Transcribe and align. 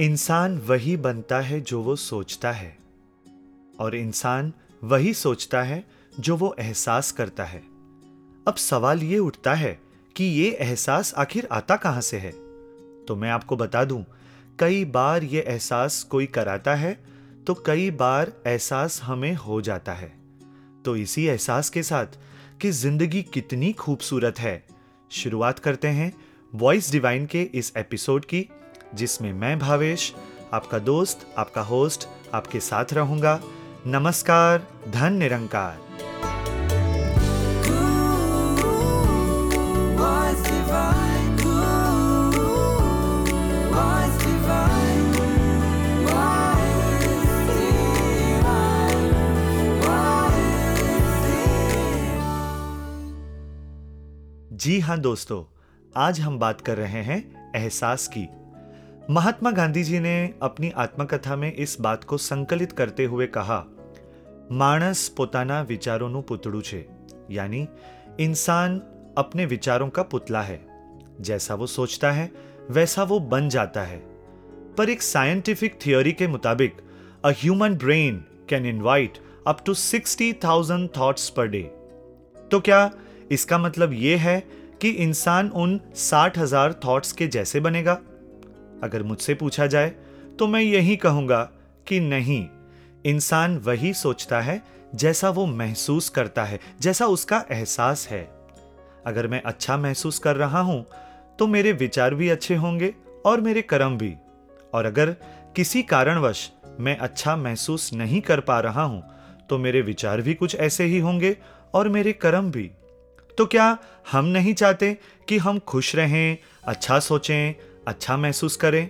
इंसान 0.00 0.56
वही 0.58 0.96
बनता 0.96 1.38
है 1.40 1.60
जो 1.60 1.80
वो 1.82 1.94
सोचता 1.96 2.50
है, 2.52 2.76
और 3.80 3.94
इंसान 3.94 4.52
वही 4.82 5.12
सोचता 5.14 5.62
है 5.62 5.82
जो 6.12 6.36
वो 6.36 6.54
एहसास 6.58 7.10
करता 7.12 7.44
है। 7.44 7.58
अब 8.46 8.54
सवाल 8.58 9.02
ये 9.02 9.18
उठता 9.18 9.54
है 9.54 9.72
कि 10.16 10.24
ये 10.24 10.50
एहसास 10.50 11.12
आखिर 11.14 11.48
आता 11.52 11.76
कहाँ 11.76 12.00
से 12.00 12.18
है? 12.18 12.30
तो 13.08 13.16
मैं 13.16 13.30
आपको 13.30 13.56
बता 13.56 13.84
दूँ, 13.84 14.04
कई 14.58 14.84
बार 14.84 15.24
ये 15.24 15.40
एहसास 15.40 16.02
कोई 16.02 16.26
कराता 16.28 16.74
है 16.74 16.92
तो 17.46 17.54
कई 17.66 17.90
बार 17.90 18.32
एहसास 18.46 19.00
हमें 19.02 19.34
हो 19.34 19.60
जाता 19.60 19.92
है। 19.92 20.12
तो 20.84 20.96
इसी 20.96 21.26
एहसास 21.26 21.70
के 21.70 21.82
साथ 21.82 22.16
कि 22.60 22.70
ज़िंदगी 22.70 23.22
कितनी 23.24 23.72
खूबसूरत 23.72 24.38
है, 24.38 24.64
शुरुआत 25.10 25.58
करते 25.58 25.88
हैं 25.88 26.12
वॉइस 26.52 26.90
डिवाइन 26.92 27.26
के 27.26 27.42
इस 27.44 27.72
एपिसोड 27.76 28.24
की। 28.24 28.46
जिसमें 28.94 29.32
मैं 29.32 29.58
भावेश, 29.58 30.14
आपका 30.52 30.78
दोस्त, 30.78 31.26
आपका 31.38 31.62
होस्ट, 31.62 32.08
आपके 32.34 32.60
साथ 32.60 32.92
रहूँगा। 32.92 33.40
नमस्कार, 33.86 34.66
धन 34.88 35.12
निरंकार। 35.12 35.78
जी 54.52 54.78
हाँ 54.80 54.98
दोस्तों, 54.98 55.44
आज 55.96 56.20
हम 56.20 56.38
बात 56.38 56.60
कर 56.60 56.76
रहे 56.76 57.02
हैं 57.02 57.52
एहसास 57.56 58.06
की। 58.08 58.28
महात्मा 59.09 59.51
गांधी 59.51 59.83
जी 59.83 59.99
ने 59.99 60.17
अपनी 60.41 60.71
आत्मकथा 60.77 61.35
में 61.35 61.51
इस 61.53 61.77
बात 61.81 62.03
को 62.03 62.17
संकलित 62.17 62.71
करते 62.71 63.05
हुए 63.05 63.27
कहा 63.27 63.63
मानस 64.51 65.09
પોતાના 65.15 65.61
વિચારોનું 65.63 66.21
પુતળું 66.23 66.61
છે 66.63 66.81
यानी 67.29 67.61
इंसान 68.19 68.73
अपने 69.17 69.45
विचारों 69.45 69.87
का 69.89 70.03
पुतला 70.03 70.41
है 70.41 70.59
जैसा 71.21 71.55
वो 71.55 71.67
सोचता 71.67 72.11
है 72.11 72.25
वैसा 72.69 73.03
वो 73.03 73.19
बन 73.31 73.47
जाता 73.49 73.83
है 73.83 73.97
पर 74.77 74.89
एक 74.89 75.01
साइंटिफिक 75.03 75.79
थियोरी 75.85 76.11
के 76.11 76.27
मुताबिक 76.27 76.81
a 77.25 77.31
human 77.37 77.75
brain 77.75 78.23
can 78.49 78.65
invite 78.65 79.17
up 79.47 79.63
to 79.65 79.73
sixty 79.83 80.31
thousand 80.43 80.87
thoughts 80.97 81.29
per 81.29 81.47
day 81.47 81.63
तो 82.51 82.59
क्या 82.59 82.81
इसका 83.31 83.57
मतलब 83.57 83.93
यह 83.99 84.21
है 84.21 84.39
कि 84.81 84.89
इंसान 85.01 85.49
उन 85.57 85.79
साठ 86.01 86.37
हजार 86.37 86.79
थॉट्स 86.85 87.11
के 87.13 87.27
जैसे 87.29 87.59
बनेगा 87.59 87.99
अगर 88.82 89.02
मुझसे 89.02 89.34
पूछा 89.34 89.66
जाए 89.66 89.88
तो 90.38 90.46
मैं 90.46 90.60
यही 90.60 90.96
कहूँगा 90.96 91.42
कि 91.86 92.00
नहीं, 92.00 92.46
इंसान 93.04 93.56
वही 93.58 93.92
सोचता 93.94 94.40
है 94.40 94.62
जैसा 94.94 95.30
वो 95.30 95.46
महसूस 95.46 96.08
करता 96.08 96.44
है, 96.44 96.58
जैसा 96.80 97.06
उसका 97.06 97.44
एहसास 97.50 98.06
है। 98.10 98.22
अगर 99.06 99.26
मैं 99.26 99.42
अच्छा 99.42 99.76
महसूस 99.76 100.18
कर 100.18 100.36
रहा 100.36 100.60
हूँ 100.60 100.84
तो 101.38 101.46
मेरे 101.46 101.72
विचार 101.72 102.14
भी 102.14 102.28
अच्छे 102.28 102.54
होंगे 102.54 102.94
और 103.26 103.40
मेरे 103.40 103.62
कर्म 103.62 103.96
भी। 103.98 104.14
और 104.72 104.86
अगर 104.86 105.10
किसी 105.56 105.82
कारणवश 105.82 106.50
मैं 106.80 106.96
अच्छा 106.98 107.36
महसूस 107.36 107.92
नहीं 107.92 108.20
कर 108.20 108.40
पा 108.40 108.58
रहा 108.60 108.82
हूँ 108.82 109.02
तो 109.50 109.58
मेरे 109.58 109.80
विचार 109.82 110.20
भी 110.20 110.34
कुछ 110.34 110.54
ऐसे 110.56 110.84
ही 110.84 110.98
होंगे 110.98 111.36
और 111.74 111.88
मेरे 111.88 112.12
कर्म 112.12 112.50
भी। 112.50 112.70
तो 113.38 113.46
क्या 113.46 113.76
हम 114.12 114.24
नहीं 114.24 114.54
चाहते 114.54 114.96
कि 115.28 115.38
हम 115.38 115.58
खुश 115.58 115.94
रहें 115.96 116.38
अच्छा 116.64 116.98
सोचें 117.00 117.54
अच्छा 117.90 118.16
महसूस 118.16 118.56
करें। 118.56 118.88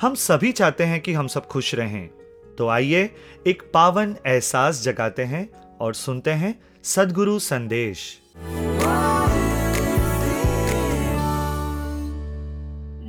हम 0.00 0.14
सभी 0.14 0.52
चाहते 0.52 0.84
हैं 0.84 1.00
कि 1.00 1.12
हम 1.12 1.26
सब 1.26 1.46
खुश 1.46 1.74
रहें। 1.74 2.08
तो 2.58 2.68
आइए 2.68 3.14
एक 3.46 3.62
पावन 3.74 4.16
एहसास 4.26 4.82
जगाते 4.82 5.22
हैं 5.22 5.48
और 5.80 5.94
सुनते 5.94 6.30
हैं 6.30 6.54
सदगुरु 6.82 7.38
संदेश। 7.38 8.20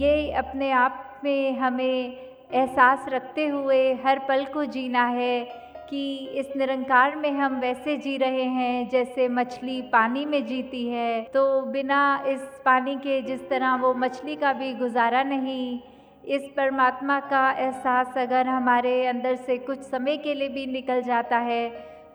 ये 0.01 0.31
अपने 0.31 0.71
आप 0.71 1.21
में 1.23 1.59
हमें 1.59 2.17
एहसास 2.53 3.05
रखते 3.09 3.47
हुए 3.47 3.93
हर 3.93 4.19
पल 4.19 4.45
को 4.45 4.65
जीना 4.65 5.05
है। 5.05 5.62
कि 5.93 6.39
इस 6.39 6.55
निरंकार 6.57 7.15
में 7.15 7.31
हम 7.31 7.59
वैसे 7.59 7.95
जी 7.97 8.15
रहे 8.17 8.43
हैं, 8.43 8.89
जैसे 8.89 9.27
मछली 9.29 9.81
पानी 9.91 10.25
में 10.25 10.45
जीती 10.45 10.85
है। 10.87 11.21
तो 11.33 11.61
बिना 11.71 12.01
इस 12.27 12.39
पानी 12.65 12.95
के 12.97 13.21
जिस 13.21 13.47
तरह 13.49 13.75
वो 13.75 13.93
मछली 13.95 14.35
का 14.35 14.53
भी 14.53 14.73
गुजारा 14.73 15.23
नहीं, 15.23 15.79
इस 16.27 16.49
परमात्मा 16.57 17.19
का 17.19 17.49
एहसास 17.51 18.17
अगर 18.17 18.47
हमारे 18.47 19.05
अंदर 19.07 19.35
से 19.37 19.57
कुछ 19.59 19.79
समय 19.81 20.17
के 20.17 20.33
लिए 20.33 20.49
भी 20.49 20.65
निकल 20.67 21.01
जाता 21.03 21.37
है 21.41 21.69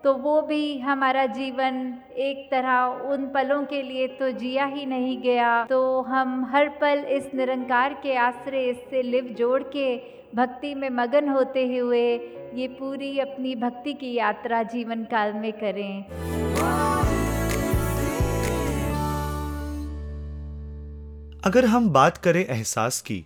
तो 0.05 0.13
वो 0.15 0.41
भी 0.43 0.79
हमारा 0.79 1.25
जीवन 1.29 1.77
एक 2.19 2.47
तरह 2.51 3.11
उन 3.13 3.27
पलों 3.29 3.63
के 3.65 3.83
लिए 3.83 4.07
तो 4.09 4.31
जिया 4.33 4.65
ही 4.67 4.85
नहीं 4.87 5.17
गया। 5.23 5.65
तो 5.65 5.81
हम 6.03 6.45
हर 6.53 6.69
पल 6.81 7.05
इस 7.11 7.31
निरंकार 7.35 7.95
के 8.03 8.15
आश्रय 8.19 8.69
इससे 8.69 9.03
लिव 9.03 9.35
जोड़ 9.39 9.63
के 9.67 9.97
भक्ति 10.35 10.75
में 10.75 10.89
मगन 10.91 11.29
होते 11.29 11.65
हुए 11.77 12.03
ये 12.55 12.67
पूरी 12.69 13.19
अपनी 13.19 13.55
भक्ति 13.57 13.93
की 13.95 14.13
यात्रा 14.15 14.63
जीवन 14.63 15.05
काल 15.05 15.33
में 15.33 15.53
करें। 15.53 16.03
अगर 21.41 21.65
हम 21.65 21.89
बात 21.91 22.17
करें 22.17 22.45
एहसास 22.45 23.01
की 23.01 23.25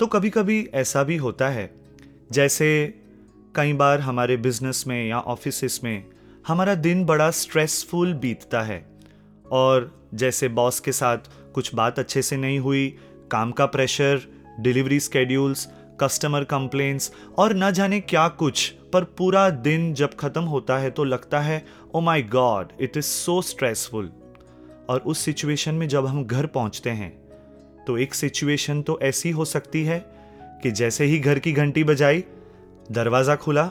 तो 0.00 0.06
कभी 0.06 0.30
कभी 0.30 0.62
ऐसा 0.74 1.02
भी 1.02 1.16
होता 1.16 1.48
है, 1.48 1.70
जैसे 2.32 2.68
कई 3.54 3.72
बार 3.72 4.00
हमारे 4.00 4.36
बिज़नेस 4.36 4.84
में 4.88 5.08
या 5.08 5.18
ऑफ़िस 5.18 5.82
में 5.84 6.04
हमारा 6.46 6.74
दिन 6.74 7.04
बड़ा 7.04 7.30
स्ट्रेसफुल 7.30 8.14
बीतता 8.14 8.60
है, 8.62 8.84
और 9.46 10.08
जैसे 10.14 10.48
बॉस 10.48 10.80
के 10.80 10.92
साथ 10.92 11.30
कुछ 11.54 11.74
बात 11.74 11.98
अच्छे 11.98 12.22
से 12.22 12.36
नहीं 12.36 12.58
हुई, 12.58 12.88
काम 13.30 13.52
का 13.52 13.66
pressure 13.66 14.20
delivery 14.60 15.00
schedules 15.00 15.68
customer 16.00 16.44
complaints 16.44 17.12
और 17.38 17.54
न 17.56 17.70
जाने 17.70 18.00
क्या 18.00 18.26
कुछ, 18.28 18.68
पर 18.92 19.04
पूरा 19.18 19.48
दिन 19.50 19.92
जब 19.94 20.14
खत्म 20.14 20.42
होता 20.44 20.78
है 20.78 20.90
तो 20.90 21.04
लगता 21.04 21.40
है 21.40 21.64
ओ 21.94 22.00
my 22.00 22.22
God 22.22 22.72
it 22.80 22.96
is 22.96 23.04
so 23.04 23.40
stressful 23.42 24.10
और 24.88 25.00
उस 25.00 25.18
सिचुएशन 25.18 25.74
में 25.74 25.88
जब 25.88 26.06
हम 26.06 26.24
घर 26.24 26.46
पहुँचते 26.46 26.90
हैं 26.90 27.10
तो 27.86 27.98
एक 27.98 28.14
सिचुएशन 28.14 28.82
तो 28.82 28.98
ऐसी 29.02 29.30
हो 29.30 29.44
सकती 29.44 29.84
है 29.84 29.98
कि 30.62 30.70
जैसे 30.70 31.04
ही 31.04 31.18
घर 31.18 31.38
की 31.38 31.52
घंटी 31.52 31.84
बजाई, 31.84 32.24
दरवाज़ा 32.92 33.36
खुला, 33.36 33.70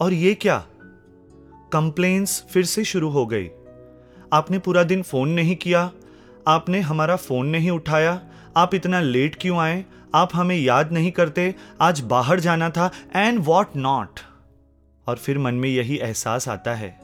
और 0.00 0.12
ये 0.12 0.34
क्या? 0.34 0.56
कंप्लेन्स 1.72 2.44
फिर 2.50 2.64
से 2.64 2.84
शुरू 2.84 3.08
हो 3.08 3.26
गई। 3.26 3.48
आपने 4.32 4.58
पूरा 4.58 4.82
दिन 4.82 5.02
फ़ोन 5.02 5.28
नहीं 5.30 5.56
किया, 5.56 5.90
आपने 6.48 6.80
हमारा 6.80 7.16
फ़ोन 7.16 7.46
नहीं 7.46 7.70
उठाया, 7.70 8.20
आप 8.56 8.74
इतना 8.74 9.00
लेट 9.00 9.36
क्यों 9.40 9.58
आए 9.58 9.84
आप 10.14 10.30
हमें 10.34 10.56
याद 10.56 10.92
नहीं 10.92 11.10
करते, 11.12 11.54
आज 11.80 12.00
बाहर 12.00 12.40
जाना 12.40 12.70
था 12.70 12.90
एंड 13.16 13.38
वॉट 13.42 13.76
नॉट 13.76 14.20
और 15.06 15.16
फिर 15.16 15.38
मन 15.38 15.54
में 15.54 15.68
यही 15.68 15.96
एहसास 15.98 16.48
आता 16.48 16.74
है 16.74 17.00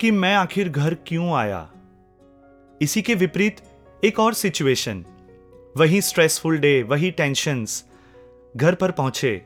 कि 0.00 0.10
मैं 0.10 0.34
आखिर 0.34 0.68
घर 0.68 0.94
क्यों 1.06 1.34
आया? 1.34 1.68
इसी 2.82 3.02
के 3.02 3.14
विपरीत 3.14 3.60
एक 4.04 4.18
और 4.18 4.34
सिचुएशन 4.34 5.04
वही 5.76 6.00
स्ट्रेसफुल 6.00 6.58
डे 6.58 6.82
वही 6.82 7.10
टेंशन्स 7.10 7.84
घर 8.56 8.74
पर 8.74 8.90
पहुँचे, 8.90 9.42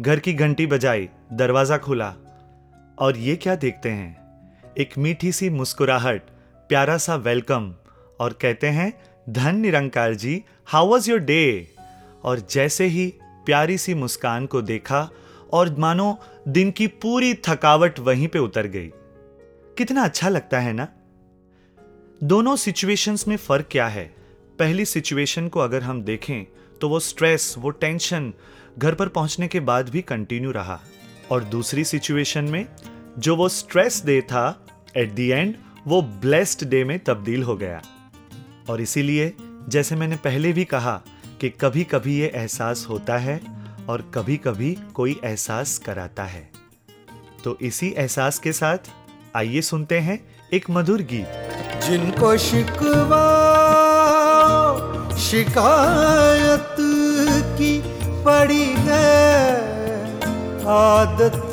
घर 0.00 0.18
की 0.18 0.32
घंटी 0.32 0.66
बजाई, 0.66 1.08
दरवाज़ा 1.32 1.78
खुला। 1.78 2.14
और 2.98 3.16
ये 3.16 3.36
क्या 3.36 3.56
देखते 3.56 3.88
हैं? 3.88 4.16
एक 4.78 4.98
मीठी 4.98 5.32
सी 5.32 5.50
मुस्कुराहट, 5.50 6.22
प्यारा 6.68 6.96
सा 6.96 7.14
वेलकम 7.14 7.74
और 8.20 8.32
कहते 8.32 8.66
हैं, 8.66 8.92
Dhan 9.28 9.56
Nirankar 9.56 10.14
ji 10.14 10.42
how 10.66 10.86
was 10.86 11.10
your 11.10 11.18
day 11.18 11.73
और 12.24 12.46
जैसे 12.50 12.86
ही 12.86 13.14
प्यारी 13.24 13.78
सी 13.78 13.94
मुस्कान 13.94 14.46
को 14.46 14.62
देखा 14.62 15.10
और 15.52 15.78
मानो 15.78 16.18
दिन 16.48 16.70
की 16.70 16.86
पूरी 16.86 17.34
थकावट 17.34 17.98
वहीं 17.98 18.28
पे 18.28 18.38
उतर 18.38 18.66
गई। 18.66 18.90
कितना 19.78 20.04
अच्छा 20.04 20.28
लगता 20.28 20.60
है 20.60 20.72
ना? 20.72 20.88
दोनों 22.22 22.56
सिचुएशंस 22.56 23.28
में 23.28 23.36
फ़र्क 23.36 23.68
क्या 23.70 23.88
है? 23.88 24.14
पहली 24.58 24.84
सिचुएशन 24.84 25.48
को 25.48 25.60
अगर 25.60 25.82
हम 25.82 26.02
देखें 26.02 26.46
तो 26.80 26.88
वो 26.88 27.00
स्ट्रेस 27.00 27.54
वो 27.58 27.70
टेंशन 27.70 28.32
घर 28.78 28.94
पर 28.94 29.08
पहुँचने 29.08 29.48
के 29.48 29.60
बाद 29.60 29.88
भी 29.88 30.02
कंटिन्यू 30.02 30.50
रहा। 30.50 30.80
और 31.30 31.44
दूसरी 31.44 31.84
सिचुएशन 31.84 32.44
में, 32.44 32.66
जो 33.18 33.36
वो 33.36 33.48
स्ट्रेस 33.48 34.02
डे 34.06 34.20
था 34.20 34.66
एट 34.96 35.12
द 35.12 35.20
एंड 35.20 35.54
वो 35.86 36.02
ब्लेस्ड 36.02 36.68
डे 36.68 36.84
में 36.84 36.98
तब्दील 36.98 37.42
हो 37.42 37.56
गया। 37.56 37.82
और 38.70 38.80
इसीलिए, 38.80 39.36
जैसे 39.68 39.96
मैंने 39.96 40.16
पहले 40.16 40.52
भी 40.52 40.64
कहा 40.64 41.02
कि 41.40 41.48
कभी 41.48 41.84
कभी 41.84 42.18
ये 42.18 42.32
एहसास 42.34 42.86
होता 42.90 43.16
है 43.16 43.40
और 43.88 44.12
कभी 44.14 44.36
कभी 44.36 44.78
कोई 44.94 45.20
एहसास 45.24 45.78
कराता 45.78 46.24
है। 46.24 46.50
तो 47.44 47.58
इसी 47.62 47.94
एहसास 47.98 48.38
के 48.38 48.52
साथ 48.52 48.78
आइए 49.36 49.60
सुनते 49.60 49.98
हैं 49.98 50.26
एक 50.52 50.70
मधुर 50.70 51.02
गीत। 51.02 51.26
जिनको 51.84 52.36
शिकवा, 52.36 53.34
शिकायत 55.16 56.76
की 57.58 57.82
पड़ी 58.24 58.74
है 58.76 59.56
आदत। 60.66 61.50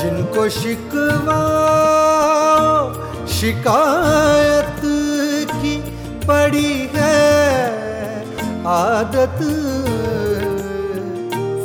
जिनको 0.00 0.48
शिकवा, 0.48 1.40
शिकायत 3.26 4.80
की 5.54 5.76
पड़ी 6.26 6.89
आदत 8.70 9.38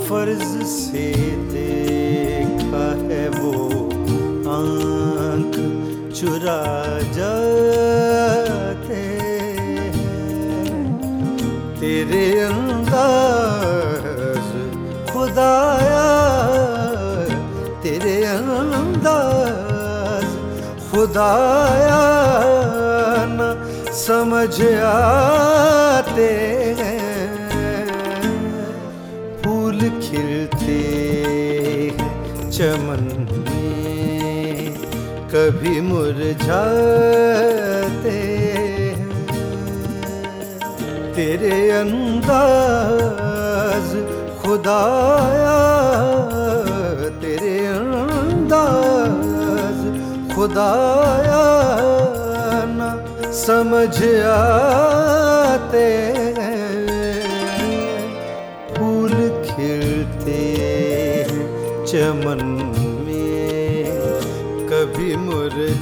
फ़र्ज़ 0.08 0.54
से 0.66 1.06
देखा 1.52 2.86
है 3.02 3.26
वो 3.30 3.52
आँख 4.54 5.56
चुरा 6.18 6.64
जाते 7.18 9.02
हैं। 9.94 10.82
तेरे 11.80 12.26
अंदाज 12.42 14.48
खुदाया, 15.12 16.08
तेरे 17.84 18.18
अंदाज 18.26 20.28
खुदाया 20.90 22.04
न 23.38 23.40
समझ 23.96 24.56
आते 24.86 26.32
चमन 32.56 33.04
में 33.46 34.76
कभी 35.32 35.76
मुरझाते 35.82 36.60
हैं। 38.10 38.96
तेरे 41.16 41.58
अंदाज 41.72 43.88
खुदाया 44.42 45.60
तेरे 47.22 47.58
अंदाज 47.68 49.80
खुदाया 50.36 51.46
न 52.78 52.80
समझ 53.36 53.96
आते 54.32 55.88
चमन 61.96 62.42
में 63.08 64.68
कभी 64.70 65.16
मुरझाते 65.16 65.76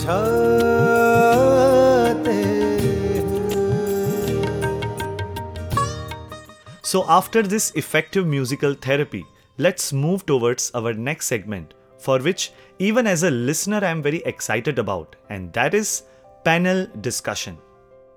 so 6.83 7.00
after 7.00 7.48
this 7.48 7.71
effective 7.75 8.25
musical 8.25 8.75
therapy 8.88 9.24
let's 9.60 9.94
move 9.94 10.21
towards 10.27 10.71
our 10.75 10.94
next 10.94 11.30
segment 11.30 11.74
for 12.01 12.21
which 12.21 12.51
even 12.81 13.07
as 13.07 13.25
a 13.25 13.30
listener 13.30 13.83
I 13.83 13.92
am 13.92 14.01
very 14.01 14.21
excited 14.27 14.80
about 14.80 15.15
and 15.31 15.50
that 15.50 15.75
is 15.75 16.00
panel 16.45 16.88
discussion 16.98 17.57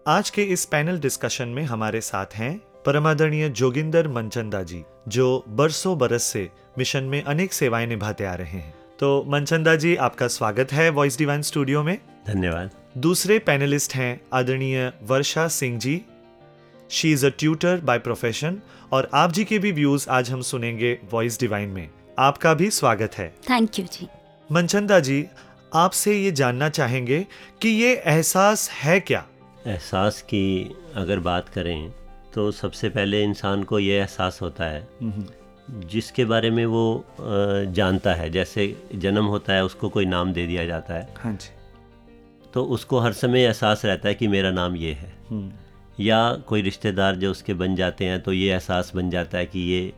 आज 0.08 0.30
के 0.30 0.42
इस 0.42 0.64
पैनल 0.64 1.00
डिस्कशन 1.00 1.48
में 1.48 1.62
हमारे 1.64 2.00
साथ 2.00 2.34
हैं 2.34 2.56
परमादरणीय 2.86 3.48
जोगिंदर 3.48 4.08
मनचंदा 4.08 4.62
जी, 4.62 4.84
जो 5.08 5.44
बरसों 5.48 5.98
बरस 5.98 6.22
से 6.22 6.48
मिशन 6.78 7.04
में 7.04 7.22
अनेक 7.22 7.52
सेवाएँ 7.52 7.86
निभाते 7.86 8.24
आ 8.24 8.34
रहे 8.34 8.50
हैं। 8.50 8.74
तो 9.00 9.24
मनचंदा 9.28 9.76
जी 9.76 9.94
आपका 9.96 10.28
स्वागत 10.28 10.72
है 10.72 10.88
वॉइस 10.90 11.18
डिवाइन 11.18 11.42
स्टूडियो 11.42 11.82
में। 11.82 11.98
धन्यवाद। 12.26 12.70
दूसरे 12.98 13.38
पैनलिस्ट 13.38 13.94
हैं 13.94 14.20
आदरणीय 14.32 14.92
Varsha 15.02 15.48
Singh 15.48 15.78
ji. 15.78 16.02
She 16.90 17.12
is 17.12 17.26
a 17.26 17.28
tutor 17.28 17.80
by 17.80 17.98
profession 17.98 18.60
और 18.92 19.10
आप 19.14 19.32
जी 19.32 19.44
के 19.44 19.58
भी 19.58 19.72
व्यूज़ 19.72 20.08
आज 20.10 20.30
हम 20.30 20.40
सुनेंगे 20.40 20.98
वॉइस 21.12 21.40
डिवाइन 21.40 21.68
में। 21.68 21.88
आपका 22.18 22.54
भी 22.54 22.70
स्वागत 22.70 23.18
है। 23.18 23.28
थैंक 23.50 23.78
यू 23.78 23.84
जी। 23.84 24.08
मनचंदा 24.52 25.00
जी 25.00 25.24
आपसे 25.74 26.16
ये 26.16 26.32
जानना 26.32 26.68
चाहेंगे 26.68 27.26
कि 27.62 27.68
ये 27.68 27.94
एहसास 28.06 28.70
है 28.70 29.00
क्या? 29.00 29.26
एहसास 29.66 30.22
की 30.22 30.76
अगर 30.94 31.18
बात 31.20 31.48
करें 31.48 31.92
तो 32.34 32.50
सबसे 32.52 32.88
पहले 32.88 33.22
इंसान 33.24 33.62
को 33.62 33.78
ये 33.78 33.98
एहसास 33.98 34.38
होता 34.42 34.64
है 34.64 34.80
जिसके 35.70 36.24
बारे 36.24 36.50
में 36.50 36.64
वो 36.66 37.04
जानता 37.18 38.14
है। 38.14 38.28
जैसे 38.30 38.74
जन्म 38.94 39.24
होता 39.26 39.52
है 39.52 39.64
उसको 39.64 39.88
कोई 39.88 40.06
नाम 40.06 40.32
दे 40.32 40.46
दिया 40.46 40.66
जाता 40.66 40.94
है। 40.94 41.08
हाँ 41.18 41.32
जी। 41.32 41.54
तो 42.54 42.64
उसको 42.64 42.98
हर 42.98 43.12
समय 43.14 43.44
एहसास 43.44 43.84
रहता 43.84 44.08
है 44.08 44.14
कि 44.14 44.28
मेरा 44.28 44.50
नाम 44.50 44.76
ये 44.76 44.92
है। 44.92 45.12
या 46.00 46.32
कोई 46.48 46.62
रिश्तेदार 46.62 47.16
जो 47.16 47.30
उसके 47.30 47.54
बन 47.54 47.76
जाते 47.76 48.04
हैं 48.04 48.20
तो 48.22 48.32
ये 48.32 48.50
एहसास 48.52 48.92
बन 48.94 49.10
जाता 49.10 49.38
है 49.38 49.46
कि 49.46 49.60
ये 49.62 49.92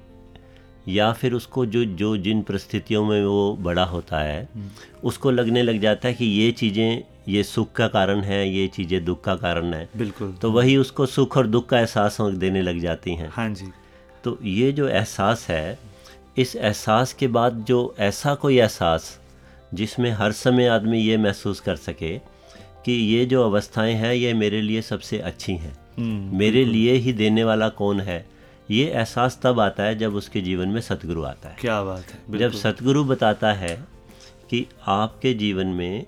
या 0.88 1.11
फिर 1.12 1.32
उसको 1.32 1.65
जो 1.67 1.85
जो 1.97 2.17
जिन 2.17 2.43
परिस्थितियों 2.43 3.05
में 3.05 3.25
वो 3.25 3.56
बड़ा 3.61 3.85
होता 3.85 4.19
है 4.19 4.49
उसको 5.05 5.31
लगने 5.31 5.62
लग 5.62 5.81
जाता 5.81 6.09
है 6.09 6.14
कि 6.14 6.25
ये 6.25 6.50
चीज़ें 6.53 7.03
ये 7.29 7.43
सुख 7.43 7.73
का 7.73 7.88
कारण 7.88 8.21
है 8.21 8.49
ये 8.49 8.67
चीज़ें 8.69 9.05
दुख 9.05 9.23
का 9.25 9.35
कारण 9.37 9.75
है। 9.75 9.88
बिल्कुल। 9.97 10.32
तो 10.32 10.50
वही 10.53 10.76
उसको 10.76 11.06
सुख 11.06 11.37
और 11.37 11.47
दुख 11.47 11.69
का 11.69 11.79
एहसास 11.81 12.17
देने 12.21 12.62
लग 12.62 12.79
जाती 12.81 13.14
हैं। 13.14 13.29
हाँ 13.32 13.49
जी। 13.50 13.67
तो 14.29 14.39
ये 14.45 14.73
जो 14.73 14.89
एहसास 14.89 15.47
है 15.49 15.79
इस 16.37 16.57
एहसास 16.57 17.13
के 17.13 17.27
बाद 17.27 17.53
जो 17.53 17.95
ऐसा 17.99 18.35
कोई 18.35 18.59
एहसास 18.59 19.21
जिसमें 19.75 20.11
हर 20.11 20.33
समय 20.33 20.67
आदमी 20.67 20.99
ये 20.99 21.17
महसूस 21.17 21.61
कर 21.61 21.77
सके 21.77 22.19
कि 22.85 22.93
ये 22.93 23.27
जो 23.27 23.45
अवस्थाएँ 23.45 23.95
हैं 23.95 24.15
ये 24.15 24.35
मेरे 24.35 24.63
लिए 24.63 24.83
सबसे 24.83 25.19
अच्छी 25.19 25.53
हैं। 25.53 25.77
मेरे 26.39 26.65
लिए 26.65 26.93
ही 26.93 27.13
देने 27.13 27.45
वाला 27.45 27.69
कौन 27.69 28.01
है? 28.01 28.27
ये 28.71 28.87
एहसास 28.87 29.41
तब 29.43 29.61
आता 29.61 29.83
है 29.83 29.99
जब 29.99 30.15
उसके 30.15 30.41
जीवन 30.41 30.69
में 30.69 30.81
सतगुरु 30.81 31.23
आता 31.23 31.49
है। 31.49 31.57
क्या 31.61 31.83
बात 31.83 32.05
है 32.05 32.39
जब 32.39 32.53
सतगुरु 32.53 33.05
बताता 33.05 33.53
है 33.53 33.85
कि 34.51 34.67
आपके 34.87 35.35
जीवन 35.35 35.67
में 35.67 36.07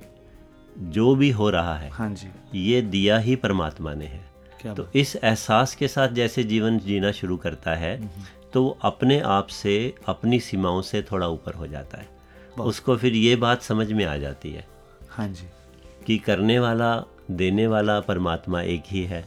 जो 0.79 1.15
भी 1.15 1.31
हो 1.31 1.51
रहा 1.51 1.77
है 1.79 1.91
हाँ 1.91 2.15
जी। 2.15 2.29
ये 2.71 2.83
दिया 2.83 3.19
ही 3.19 3.37
परमात्मा 3.37 3.95
ने 3.95 4.07
है। 4.07 4.30
तो 4.67 4.87
इस 4.95 5.17
एहसास 5.17 5.75
के 5.75 5.89
साथ 5.89 6.09
जैसे 6.09 6.45
जीवन 6.45 6.79
जीना 6.79 7.13
शुरू 7.13 7.37
करता 7.37 7.75
है 7.75 8.11
तो 8.53 8.63
वो 8.63 8.79
अपने 8.83 9.21
आप 9.21 9.47
से 9.47 9.95
अपनी 10.07 10.41
सीमाओं 10.41 10.83
से 10.83 11.03
थोड़ा 11.03 11.27
ऊपर 11.29 11.55
हो 11.55 11.67
जाता 11.67 11.99
है। 11.99 12.09
उसको 12.61 12.97
फिर 12.97 13.15
ये 13.15 13.37
बात 13.37 13.63
समझ 13.63 13.93
में 13.93 14.05
आ 14.05 14.17
जाती 14.17 14.51
है 14.51 14.67
हाँ 15.11 15.29
जी। 15.29 15.47
कि 16.07 16.19
करने 16.19 16.59
वाला 16.59 17.05
देने 17.31 17.67
वाला 17.67 18.01
परमात्मा 18.01 18.63
एक 18.63 18.83
ही 18.87 19.05
है। 19.05 19.25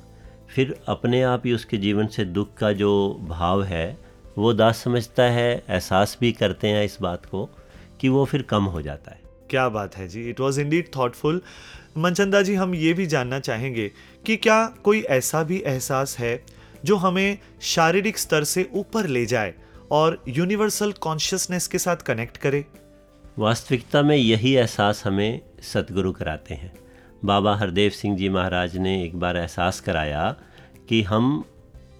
फिर 0.55 0.75
अपने 0.87 1.21
आप 1.23 1.45
ही 1.45 1.53
उसके 1.53 1.77
जीवन 1.77 2.07
से 2.07 2.25
दुख 2.25 2.53
का 2.53 2.71
जो 2.73 3.19
भाव 3.29 3.63
है 3.63 3.97
वो 4.37 4.53
दास 4.53 4.77
समझता 4.77 5.23
है 5.23 5.63
एहसास 5.69 6.17
भी 6.21 6.31
करते 6.31 6.67
हैं 6.67 6.85
इस 6.85 6.97
बात 7.01 7.25
को 7.25 7.49
कि 7.99 8.09
वो 8.09 8.25
फिर 8.25 8.41
कम 8.41 8.63
हो 8.63 8.81
जाता 8.81 9.11
है। 9.11 9.21
क्या 9.49 9.69
बात 9.69 9.95
है 9.97 10.07
जी। 10.07 10.29
It 10.29 10.39
was 10.39 10.59
indeed 10.61 10.87
thoughtful 10.95 11.41
Manchanda 11.97 12.41
ji 12.41 12.55
हम 12.55 12.75
ये 12.75 12.93
भी 12.93 13.05
जानना 13.05 13.39
चाहेंगे 13.39 13.91
कि 14.25 14.37
क्या 14.37 14.65
कोई 14.83 15.01
ऐसा 15.01 15.43
भी 15.43 15.63
एहसास 15.65 16.17
है 16.19 16.43
जो 16.85 16.95
हमें 16.95 17.37
शारीरिक 17.61 18.17
स्तर 18.17 18.43
से 18.43 18.69
ऊपर 18.73 19.07
ले 19.07 19.25
जाए 19.25 19.53
और 19.91 20.23
यूनिवर्सल 20.27 20.91
कॉन्शियसनेस 20.91 21.67
के 21.67 21.77
साथ 21.77 21.95
कनेक्ट 21.95 22.37
करे? 22.37 22.65
वास्तविकता 23.39 24.01
में 24.01 24.15
यही 24.17 24.55
एहसास 24.55 25.03
हमें 25.05 25.41
सतगुरु 25.61 26.11
कराते 26.11 26.53
हैं। 26.53 26.73
बाबा 27.25 27.55
हरदेव 27.55 27.89
सिंह 27.89 28.17
जी 28.17 28.29
महाराज 28.29 28.77
ने 28.77 29.03
एक 29.03 29.15
बार 29.15 29.37
एहसास 29.37 29.79
कराया 29.79 30.35
कि 30.89 31.03
हम 31.03 31.45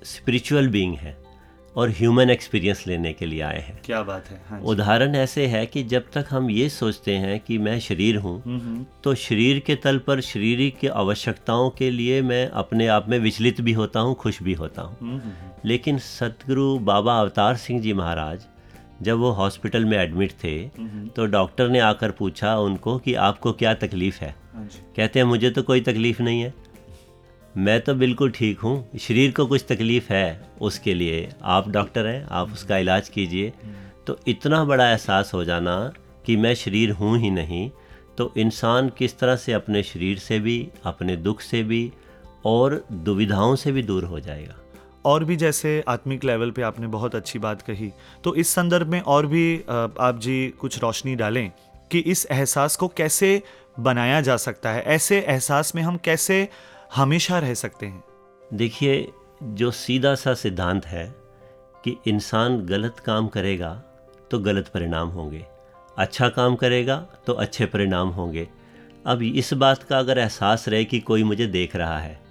स्पिरिचुअल 0.04 0.68
बीइंग 0.68 0.96
हैं। 0.96 1.23
और 1.76 1.90
ह्यूमन 1.90 2.30
एक्सपीरियंस 2.30 2.84
लेने 2.88 3.12
के 3.14 3.26
लिए 3.26 3.42
आए 3.42 3.60
हैं। 3.60 3.80
क्या 3.86 4.02
बात 4.04 4.28
है। 4.28 4.42
हाँ 4.48 4.60
उदाहरण 4.64 5.16
ऐसे 5.16 5.46
है 5.48 5.66
कि 5.66 5.84
जब 5.84 6.06
तक 6.14 6.26
हम 6.30 6.50
ये 6.50 6.68
सोचते 6.70 7.16
हैं 7.18 7.40
कि 7.40 7.58
मैं 7.58 7.80
शरीर 7.80 8.18
हूँ 8.18 8.86
तो 9.04 9.14
शरीर 9.16 9.60
के 9.60 9.76
तल 9.76 9.98
पर 9.98 10.22
शरीर 10.22 10.70
की 10.82 10.88
आवश्यकताओं 10.88 11.70
के 11.70 11.90
लिए 11.92 12.22
मैं 12.22 12.46
अपने 12.56 12.88
आप 12.88 13.10
में 13.10 13.18
विचलित 13.20 13.62
भी 13.62 13.74
होता 13.74 14.00
हूँ 14.00 14.16
खुश 14.16 14.42
भी 14.44 14.54
होता 14.54 14.82
हूँ। 14.82 15.22
लेकिन 15.66 15.98
सतगुरु 16.00 16.78
बाबा 16.82 17.20
अवतार 17.22 17.56
सिंह 17.58 17.82
जी 17.82 17.94
महाराज 17.94 18.46
जब 19.02 19.18
वो 19.18 19.32
हॉस्पिटल 19.32 19.86
में 19.86 19.98
एडमिट 19.98 20.32
थे 20.44 20.58
तो 21.16 21.26
डॉक्टर 21.28 21.70
ने 21.70 21.80
आकर 21.80 22.12
पूछा 22.12 22.56
उनको 22.58 22.98
कि 22.98 23.14
आपको 23.22 23.52
क्या 23.54 23.74
तकलीफ़ 23.76 24.20
है? 24.22 24.36
हाँ 24.54 24.68
कहते 24.96 25.20
हैं 25.20 25.26
मुझे 25.26 25.50
तो 25.50 25.64
कोई 25.64 25.82
तकलीफ़ 25.82 26.22
नहीं 26.22 26.42
है। 26.42 26.54
मैं 27.56 27.80
तो 27.82 27.94
बिल्कुल 27.96 28.32
ठीक 28.32 28.60
हूँ। 28.60 28.98
शरीर 29.00 29.32
को 29.32 29.46
कुछ 29.46 29.66
तकलीफ़ 29.70 30.12
है 30.14 30.50
उसके 30.62 30.94
लिए। 30.94 31.30
आप 31.44 31.70
डॉक्टर 31.70 32.08
हैं 32.08 32.26
आप 32.32 32.52
उसका 32.54 32.78
इलाज 32.78 33.10
कीजिए। 33.10 33.52
तो 34.08 34.18
इतना 34.28 34.64
बड़ा 34.66 34.90
एहसास 34.90 35.32
हो 35.34 35.44
जाना 35.44 35.76
कि 36.26 36.36
मैं 36.38 36.54
शरीर 36.56 36.92
हूँ 36.92 37.18
ही 37.20 37.30
नहीं 37.32 37.70
तो 38.18 38.32
इंसान 38.38 38.90
किस 38.98 39.18
तरह 39.20 39.36
से 39.36 39.54
अपने 39.54 39.84
शरीर 39.84 40.18
से 40.20 40.40
भी 40.40 40.68
अपने 40.86 41.16
दुख 41.18 41.42
से 41.42 41.64
भी 41.64 41.92
और 42.46 42.84
दुविधाओं 42.94 43.56
से 43.56 43.72
भी 43.72 43.84
दूर 43.84 44.04
हो 44.04 44.20
जाएगा। 44.20 44.56
और 45.06 45.24
भी 45.24 45.36
जैसे 45.36 45.84
आत्मिक 45.88 46.24
लेवल 46.24 46.52
पे 46.52 46.62
आपने 46.62 46.88
बहुत 46.90 47.16
अच्छी 47.16 47.40
बात 47.40 47.62
कही 47.62 47.92
तो 48.24 48.36
इस 48.36 48.50
संदर्भ 48.50 48.88
में 48.88 49.00
और 49.02 49.26
भी 49.28 49.58
आप 49.68 50.20
जी 50.22 50.48
कुछ 50.60 50.82
रोशनी 50.82 51.16
डालें 51.16 51.50
कि 51.92 52.00
इस 52.02 52.28
एहसास 52.32 52.76
को 52.76 52.88
कैसे 52.88 53.42
बनाया 53.80 54.22
जा 54.22 54.38
सकता 54.38 54.72
है। 54.72 54.84
ऐसे 54.84 55.20
एहसास 55.20 55.76
में 55.76 55.82
हम 55.84 55.98
कैसे 55.98 56.48
हमेशा 56.96 57.38
रह 57.40 57.54
सकते 57.54 57.86
हैं। 57.86 58.04
देखिए 58.54 59.12
जो 59.44 59.70
सीधा 59.72 60.14
सा 60.16 60.34
सिद्धांत 60.34 60.86
है 60.86 61.06
कि 61.84 61.96
इंसान 62.08 62.60
गलत 62.66 63.00
काम 63.00 63.28
करेगा 63.28 63.72
तो 64.32 64.40
गलत 64.40 64.68
परिणाम 64.68 65.10
होंगे। 65.10 65.46
अच्छा 65.98 66.28
काम 66.30 66.56
करेगा 66.56 66.96
तो 67.28 67.34
अच्छे 67.34 67.66
परिणाम 67.66 68.10
होंगे। 68.10 68.48
अब 69.06 69.22
इस 69.22 69.54
बात 69.54 69.84
का 69.84 70.00
अगर 70.00 70.18
एहसास 70.18 70.68
रहे 70.68 70.84
कि 70.86 71.00
कोई 71.00 71.24
मुझे 71.24 71.48
देख 71.48 71.76
रहा 71.76 71.98
है 72.00 72.22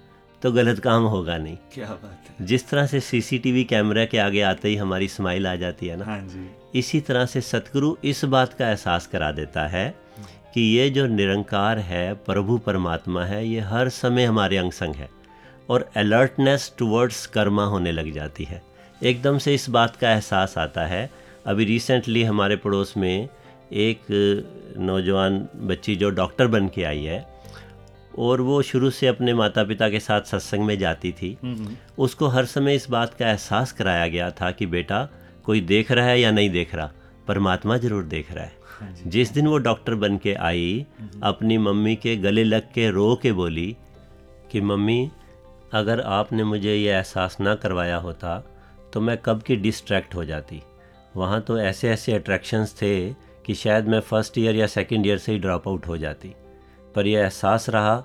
तो 0.41 0.51
गलत 0.51 0.79
काम 0.79 1.03
होगा 1.03 1.37
नहीं। 1.37 1.57
क्या 1.73 1.87
बात 1.87 2.29
है। 2.29 2.45
जिस 2.45 2.67
तरह 2.69 2.85
से 2.87 2.99
सीसीटीवी 2.99 3.63
कैमरा 3.63 4.05
के 4.05 4.17
आगे 4.17 4.41
आते 4.41 4.69
ही 4.69 4.75
हमारी 4.75 5.07
स्माइल 5.07 5.47
आ 5.47 5.55
जाती 5.55 5.87
है 5.87 5.95
ना 5.95 6.05
हाँ 6.05 6.19
जी। 6.21 6.49
इसी 6.75 7.01
तरह 7.01 7.25
से 7.25 7.41
सतगुरु 7.41 7.95
इस 8.03 8.23
बात 8.25 8.53
का 8.53 8.69
एहसास 8.69 9.07
करा 9.07 9.31
देता 9.31 9.67
है 9.67 9.85
कि 10.53 10.61
ये 10.61 10.89
जो 10.89 11.05
निरंकार 11.07 11.79
है 11.79 12.13
प्रभु 12.25 12.57
परमात्मा 12.57 13.23
है 13.25 13.45
ये 13.47 13.59
हर 13.61 13.89
समय 13.89 14.25
हमारे 14.25 14.57
अंग 14.57 14.71
संग 14.71 14.95
है 14.95 15.09
और 15.69 15.89
अलर्टनेस 15.95 16.71
टुवर्ड्स 16.77 17.25
कर्मा 17.27 17.65
होने 17.65 17.91
लग 17.91 18.11
जाती 18.11 18.43
है। 18.43 18.61
एकदम 19.03 19.37
से 19.37 19.53
इस 19.53 19.69
बात 19.69 19.95
का 19.95 20.11
एहसास 20.11 20.57
आता 20.57 20.85
है। 20.85 21.09
अभी 21.45 21.65
रिसेंटली 21.65 22.23
हमारे 22.23 22.55
पड़ोस 22.55 22.93
में 22.97 23.29
एक 23.73 24.05
नौजवान 24.79 25.47
बच्ची 25.61 25.95
जो 25.95 26.09
डॉक्टर 26.11 26.47
बन 26.47 26.67
के 26.67 26.83
आई 26.83 27.03
है 27.03 27.25
और 28.19 28.41
वो 28.41 28.61
शुरू 28.61 28.89
से 28.89 29.07
अपने 29.07 29.33
माता 29.33 29.63
पिता 29.63 29.89
के 29.89 29.99
साथ 29.99 30.21
सत्संग 30.21 30.65
में 30.65 30.77
जाती 30.79 31.11
थी। 31.11 31.37
उसको 31.97 32.27
हर 32.27 32.45
समय 32.45 32.75
इस 32.75 32.89
बात 32.89 33.13
का 33.13 33.29
एहसास 33.29 33.71
कराया 33.71 34.07
गया 34.07 34.29
था 34.31 34.51
कि 34.51 34.65
बेटा 34.65 35.07
कोई 35.45 35.61
देख 35.61 35.91
रहा 35.91 36.05
है 36.05 36.19
या 36.21 36.31
नहीं 36.31 36.49
देख 36.49 36.75
रहा? 36.75 36.91
परमात्मा 37.27 37.77
ज़रूर 37.77 38.03
देख 38.03 38.31
रहा 38.31 38.43
है। 38.43 38.61
जिस 39.07 39.31
दिन 39.31 39.47
वो 39.47 39.57
डॉक्टर 39.57 39.95
बन 39.95 40.17
के 40.17 40.33
आई, 40.33 40.85
अपनी 41.23 41.57
मम्मी 41.57 41.95
के 41.95 42.15
गले 42.15 42.43
लग 42.43 42.71
के 42.73 42.89
रो 42.91 43.15
के 43.21 43.31
बोली 43.31 43.75
कि, 44.51 44.61
मम्मी, 44.61 45.11
अगर 45.73 46.01
आपने 46.01 46.43
मुझे 46.43 46.75
ये 46.75 46.91
एहसास 46.91 47.37
ना 47.39 47.55
करवाया 47.55 47.97
होता 47.97 48.43
तो 48.93 49.01
मैं 49.01 49.17
कब 49.17 49.41
की 49.41 49.55
डिस्ट्रैक्ट 49.55 50.15
हो 50.15 50.25
जाती। 50.25 50.61
वहाँ 51.15 51.41
तो 51.41 51.57
ऐसे 51.59 51.89
ऐसे 51.89 52.13
अट्रैक्शंस 52.13 52.73
थे 52.81 53.13
कि 53.45 53.53
शायद 53.53 53.87
मैं 53.87 53.99
फ़र्स्ट 53.99 54.37
ईयर 54.37 54.55
या 54.55 54.67
सेकंड 54.67 55.07
ईयर 55.07 55.17
से 55.17 55.31
ही 55.31 55.39
ड्रॉप 55.39 55.67
आउट 55.67 55.87
हो 55.87 55.97
जाती। 55.97 56.33
पर 56.95 57.07
यह 57.07 57.21
एहसास 57.21 57.69
रहा 57.69 57.95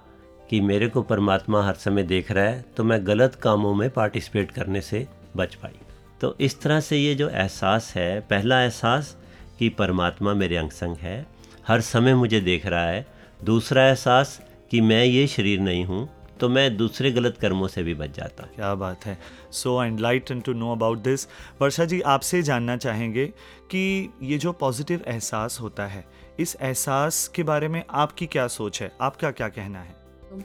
कि 0.51 0.61
मेरे 0.61 0.89
को 0.89 1.03
परमात्मा 1.03 1.63
हर 1.63 1.75
समय 1.75 2.03
देख 2.03 2.31
रहा 2.33 2.45
है 2.45 2.65
तो 2.77 2.85
मैं 2.85 3.07
गलत 3.07 3.35
कामों 3.35 3.75
में 3.75 3.89
पार्टिसिपेट 3.91 4.51
करने 4.51 4.81
से 4.81 5.07
बच 5.37 5.55
पाई। 5.55 5.79
तो 6.21 6.37
इस 6.41 6.61
तरह 6.61 6.81
से 6.81 6.97
ये 6.97 7.15
जो 7.15 7.29
एहसास 7.29 7.93
है, 7.97 8.21
पहला 8.21 8.61
एहसास 8.63 9.17
कि 9.59 9.69
परमात्मा 9.69 10.35
मेरे 10.35 10.57
अंग 10.57 10.71
संग 10.71 10.97
है। 10.97 11.27
हर 11.69 11.81
समय 11.81 12.15
मुझे 12.15 12.41
देख 12.41 12.67
रहा 12.67 12.87
है। 12.87 13.07
दूसरा 13.45 13.89
एहसास 13.89 14.41
कि 14.71 14.81
मैं 14.81 15.05
ये 15.05 15.27
शरीर 15.27 15.61
नहीं 15.61 15.85
हूँ 15.85 16.09
तो 16.41 16.49
मैं 16.49 16.77
दूसरे 16.77 17.11
गलत 17.11 17.37
कर्मों 17.41 17.69
से 17.69 17.83
भी 17.83 17.95
बच 17.95 18.17
जाता। 18.17 18.45
क्या 18.47 18.75
बात 18.75 19.07
है। 19.07 19.19
So 19.53 19.83
and 19.85 20.01
light 20.01 20.33
to 20.45 20.53
know 20.53 20.73
about 20.73 20.99
this 20.99 21.27
Varsha 21.63 21.85
ji 21.85 22.01
आपसे 22.01 22.43
जानना 22.43 22.77
चाहेंगे 22.77 23.27
कि 23.71 24.13
ये 24.23 24.39
जो 24.39 24.53
पॉजिटिव 24.53 25.05
एहसास 25.07 25.59
होता 25.61 25.87
है 25.87 26.05
इस 26.41 26.57
एहसास 26.61 27.27
के 27.29 27.43
बारे 27.43 27.69
में 27.69 27.83
आपकी 27.91 28.27
क्या 28.27 28.47
सोच 28.49 28.81
है? 28.83 28.93
आपका 29.01 29.31
क्या 29.31 29.49
कहना 29.49 29.81
है? 29.81 29.97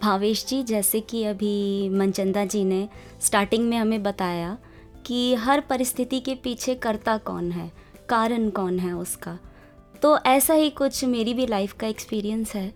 भावेश 0.02 0.46
जी 0.46 0.62
जैसे 0.64 1.00
कि 1.00 1.24
अभी 1.24 1.90
मनचंदा 1.90 2.46
जी 2.46 2.64
ने 2.64 2.88
स्टार्टिंग 3.22 3.68
में 3.70 3.78
हमें 3.78 4.04
बताया 4.04 4.58
कि 5.06 5.34
हर 5.36 5.62
परिस्थिति 5.62 6.20
के 6.20 6.36
पीछे 6.36 6.76
करता 6.76 7.18
कौन 7.18 7.52
है? 7.52 7.72
कारण 8.10 8.50
कौन 8.50 8.80
है 8.80 8.94
उसका? 8.94 9.38
तो 10.02 10.18
ऐसा 10.18 10.54
ही 10.54 10.70
कुछ 10.70 11.04
मेरी 11.06 11.34
भी 11.34 11.48
लाइफ 11.48 11.74
का 11.74 11.88
एक्सपीरियंस 11.88 12.56
है 12.56 12.74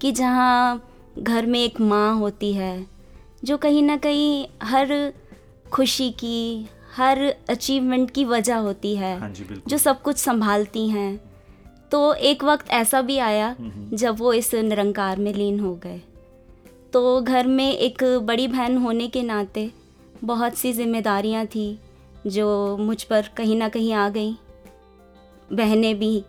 कि 0.00 0.12
जहाँ 0.12 0.82
घर 1.18 1.46
में 1.46 1.58
एक 1.60 1.80
माँ 1.80 2.14
होती 2.18 2.52
है 2.52 2.86
जो 3.44 3.56
कहीं 3.58 3.82
ना 3.82 3.96
कहीं 3.96 4.46
हर 4.62 5.12
खुशी 5.72 6.10
की 6.10 6.68
हर 6.96 7.22
अचीवमेंट 7.50 8.10
की 8.10 8.24
वजह 8.24 8.56
होती 8.56 8.94
है 8.96 9.18
हाँ 9.20 9.30
जी 9.30 9.46
जो 9.68 9.78
सब 9.78 10.02
कुछ 10.02 10.16
संभालती 10.16 10.88
हैं। 10.88 11.20
तो 11.90 12.14
एक 12.14 12.44
वक्त 12.44 12.70
ऐसा 12.70 13.02
भी 13.02 13.18
आया 13.18 13.54
जब 13.92 14.18
वो 14.18 14.32
इस 14.32 14.54
निरंकार 14.54 15.18
में 15.18 15.32
लीन 15.34 15.60
हो 15.60 15.74
गए। 15.74 16.00
तो 16.92 17.20
घर 17.20 17.46
में 17.46 17.72
एक 17.72 18.04
बड़ी 18.22 18.48
बहन 18.48 18.76
होने 18.76 19.08
के 19.08 19.22
नाते 19.22 19.70
बहुत 20.24 20.54
सी 20.54 20.72
जिम्मेदारियाँ 20.72 21.46
थी 21.46 21.78
जो 22.26 22.76
मुझ 22.76 23.02
पर 23.02 23.28
कहीं 23.36 23.56
ना 23.56 23.68
कहीं 23.68 23.92
आ 23.92 24.08
गई। 24.08 24.36
बहनें 25.52 25.98
भी 25.98 26.24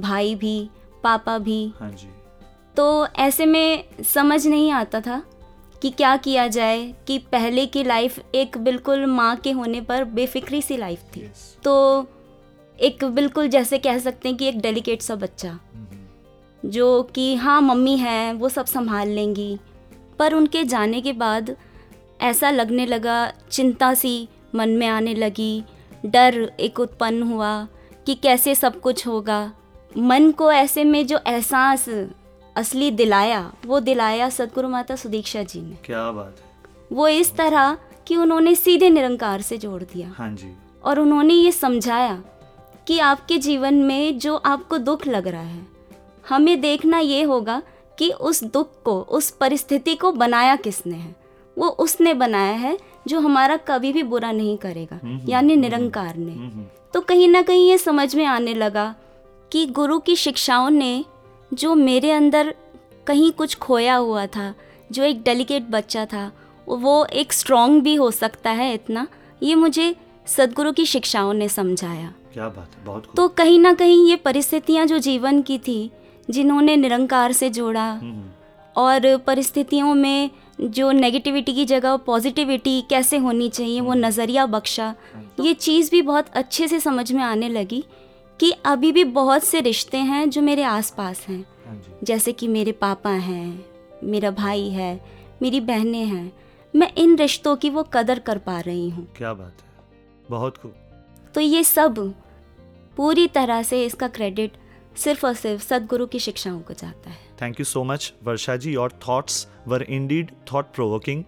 भाई 0.00 0.34
भी 0.34 0.70
पापा 1.02 1.38
भी। 1.38 1.72
हाँ 1.80 1.90
जी। 1.90 2.08
तो 2.76 3.06
ऐसे 3.06 3.46
में 3.46 3.84
समझ 4.04 4.46
नहीं 4.46 4.72
आता 4.72 5.00
था 5.00 5.22
कि 5.82 5.90
क्या 5.90 6.16
किया 6.16 6.46
जाए 6.46 6.94
कि 7.06 7.18
पहले 7.18 7.66
की 7.66 7.84
लाइफ 7.84 8.18
एक 8.34 8.58
बिल्कुल 8.58 9.06
माँ 9.06 9.36
के 9.36 9.50
होने 9.50 9.80
पर 9.80 10.04
बेफिक्री 10.04 10.62
सी 10.62 10.76
लाइफ 10.76 11.00
थी। 11.16 11.20
Yes. 11.20 11.62
तो 11.62 12.06
एक 12.80 13.04
बिल्कुल 13.04 13.48
जैसे 13.48 13.78
कह 13.78 13.98
सकते 13.98 14.28
हैं 14.28 14.38
कि 14.38 14.46
एक 14.46 14.60
डेलिकेट 14.60 15.02
सा 15.02 15.14
बच्चा। 15.14 15.60
जो 16.66 17.02
कि 17.02 17.34
हाँ 17.34 17.60
मम्मी 17.60 17.96
है 17.96 18.32
वो 18.32 18.48
सब 18.48 18.66
संभाल 18.66 19.08
लेंगी। 19.08 19.58
पर 20.18 20.34
उनके 20.34 20.64
जाने 20.64 21.00
के 21.00 21.12
बाद 21.12 21.56
ऐसा 22.20 22.50
लगने 22.50 22.86
लगा 22.86 23.32
चिंता 23.50 23.94
सी 23.94 24.28
मन 24.54 24.68
में 24.68 24.86
आने 24.86 25.14
लगी 25.14 25.64
डर 26.06 26.52
एक 26.60 26.80
उत्पन्न 26.80 27.22
हुआ। 27.22 27.68
कि 28.06 28.14
कैसे 28.14 28.54
सब 28.54 28.80
कुछ 28.80 29.06
होगा। 29.06 29.52
मन 29.98 30.30
को 30.30 30.50
ऐसे 30.52 30.84
में 30.84 31.06
जो 31.06 31.18
एहसास 31.26 31.88
असली 32.56 32.90
दिलाया 32.90 33.52
वो 33.66 33.80
दिलाया 33.80 34.28
सदगुरु 34.28 34.68
माता 34.68 34.96
सुदीक्षा 34.96 35.42
जी 35.42 35.60
ने। 35.60 35.76
क्या 35.84 36.10
बात 36.10 36.36
है। 36.38 36.68
वो 36.92 37.08
इस 37.08 37.34
तरह 37.36 37.76
कि 38.06 38.16
उन्होंने 38.16 38.54
सीधे 38.54 38.90
निरंकार 38.90 39.40
से 39.40 39.58
जोड़ 39.58 39.82
दिया। 39.82 40.12
हाँ 40.18 40.30
जी। 40.34 40.54
और 40.84 41.00
उन्होंने 41.00 41.34
ये 41.34 41.52
समझाया 41.52 42.22
कि 42.86 42.98
आपके 42.98 43.38
जीवन 43.38 43.74
में 43.74 44.18
जो 44.18 44.36
आपको 44.36 44.78
दुख 44.78 45.06
लग 45.06 45.28
रहा 45.28 45.40
है 45.40 45.66
हमें 46.28 46.60
देखना 46.60 46.98
ये 46.98 47.22
होगा 47.22 47.62
कि 47.98 48.10
उस 48.10 48.42
दुख 48.44 48.82
को 48.84 49.00
उस 49.00 49.30
परिस्थिति 49.30 49.94
को 49.94 50.12
बनाया 50.12 50.56
किसने 50.56 50.96
है। 50.96 51.14
वो 51.58 51.68
उसने 51.68 52.14
बनाया 52.14 52.52
है 52.52 52.78
जो 53.08 53.20
हमारा 53.20 53.56
कभी 53.56 53.92
भी 53.92 54.02
बुरा 54.02 54.32
नहीं 54.32 54.56
करेगा 54.58 55.00
यानी 55.28 55.56
निरंकार 55.56 56.16
ने। 56.16 56.32
तो 56.94 57.00
कहीं 57.00 57.28
ना 57.28 57.42
कहीं 57.42 57.68
ये 57.68 57.78
समझ 57.78 58.14
में 58.16 58.24
आने 58.24 58.54
लगा 58.54 58.94
कि 59.52 59.66
गुरु 59.66 59.98
की 59.98 60.16
शिक्षाओं 60.16 60.70
ने 60.70 61.04
जो 61.54 61.74
मेरे 61.74 62.10
अंदर 62.10 62.54
कहीं 63.06 63.32
कुछ 63.32 63.56
खोया 63.58 63.94
हुआ 63.94 64.26
था 64.26 64.54
जो 64.92 65.02
एक 65.04 65.22
डेलिकेट 65.22 65.62
बच्चा 65.62 66.04
था 66.04 66.32
वो 66.68 67.04
एक 67.04 67.32
स्ट्रॉन्ग 67.32 67.82
भी 67.82 67.94
हो 67.94 68.10
सकता 68.10 68.50
है 68.50 68.74
इतना 68.74 69.06
ये 69.42 69.54
मुझे 69.54 69.96
सदगुरु 70.26 70.72
की 70.72 70.86
शिक्षाओं 70.86 71.32
ने 71.32 71.48
समझाया। 71.48 72.12
क्या 72.32 72.48
बात 72.48 72.70
है 72.78 72.84
बहुत 72.84 73.12
तो 73.16 73.28
कहीं 73.28 73.58
ना 73.58 73.74
कहीं 73.74 74.08
ये 74.08 74.16
परिस्थितियाँ 74.16 74.86
जो 74.86 74.98
जीवन 74.98 75.42
की 75.42 75.58
थी 75.58 75.90
जिन्होंने 76.30 76.76
निरंकार 76.76 77.32
से 77.32 77.50
जोड़ा 77.50 77.90
हम्म, 77.92 78.24
और 78.76 79.16
परिस्थितियों 79.16 79.94
में 79.94 80.30
जो 80.60 80.90
नेगेटिविटी 80.92 81.52
की 81.54 81.64
जगह 81.64 81.96
पॉजिटिविटी 81.96 82.80
कैसे 82.82 83.16
होनी 83.16 83.48
चाहिए 83.48 83.80
वो 83.80 83.94
नज़रिया 83.94 84.46
बख्शा। 84.46 84.94
ये 85.40 85.54
चीज़ 85.54 85.90
भी 85.90 86.02
बहुत 86.02 86.28
अच्छे 86.28 86.68
से 86.68 86.80
समझ 86.80 87.10
में 87.12 87.22
आने 87.22 87.48
लगी 87.48 87.84
कि 88.40 88.50
अभी 88.66 88.92
भी 88.92 89.04
बहुत 89.04 89.44
से 89.44 89.60
रिश्ते 89.60 89.98
हैं 89.98 90.28
जो 90.30 90.42
मेरे 90.42 90.62
आसपास 90.62 91.24
हैं। 91.28 91.44
हाँ 91.66 91.80
जैसे 92.04 92.32
कि 92.32 92.48
मेरे 92.48 92.72
पापा 92.72 93.10
हैं 93.10 93.64
मेरा 94.04 94.30
भाई 94.30 94.68
है 94.68 95.00
मेरी 95.42 95.60
बहनें 95.60 96.04
हैं। 96.04 96.32
मैं 96.74 96.92
इन 96.94 97.16
रिश्तों 97.16 97.56
की 97.56 97.70
वो 97.70 97.82
कदर 97.94 98.18
कर 98.18 98.38
पा 98.38 98.58
रही 98.60 98.88
हूँ। 98.90 99.06
क्या 99.16 99.32
बात 99.34 99.62
है। 99.62 99.68
बहुत 100.30 100.56
खूब। 100.56 100.74
तो 101.34 101.40
ये 101.40 101.64
सब 101.64 102.14
पूरी 102.96 103.26
तरह 103.28 103.62
से 103.62 103.84
इसका 103.84 104.08
क्रेडिट 104.08 104.52
सिर्फ़ 104.96 105.26
और 105.26 105.34
सिर्फ़ 105.34 105.62
सदगुरु 105.62 106.06
की 106.06 106.18
शिक्षाओं 106.18 106.60
को 106.60 106.74
चाहता 106.74 107.10
है। 107.10 107.18
Thank 107.40 107.60
you 107.60 107.66
so 107.72 107.84
much, 107.90 108.12
Varsha 108.24 108.58
ji. 108.58 108.72
Your 108.72 108.88
thoughts 109.04 109.46
were 109.66 109.82
indeed 109.98 110.32
thought 110.50 110.72
provoking. 110.78 111.22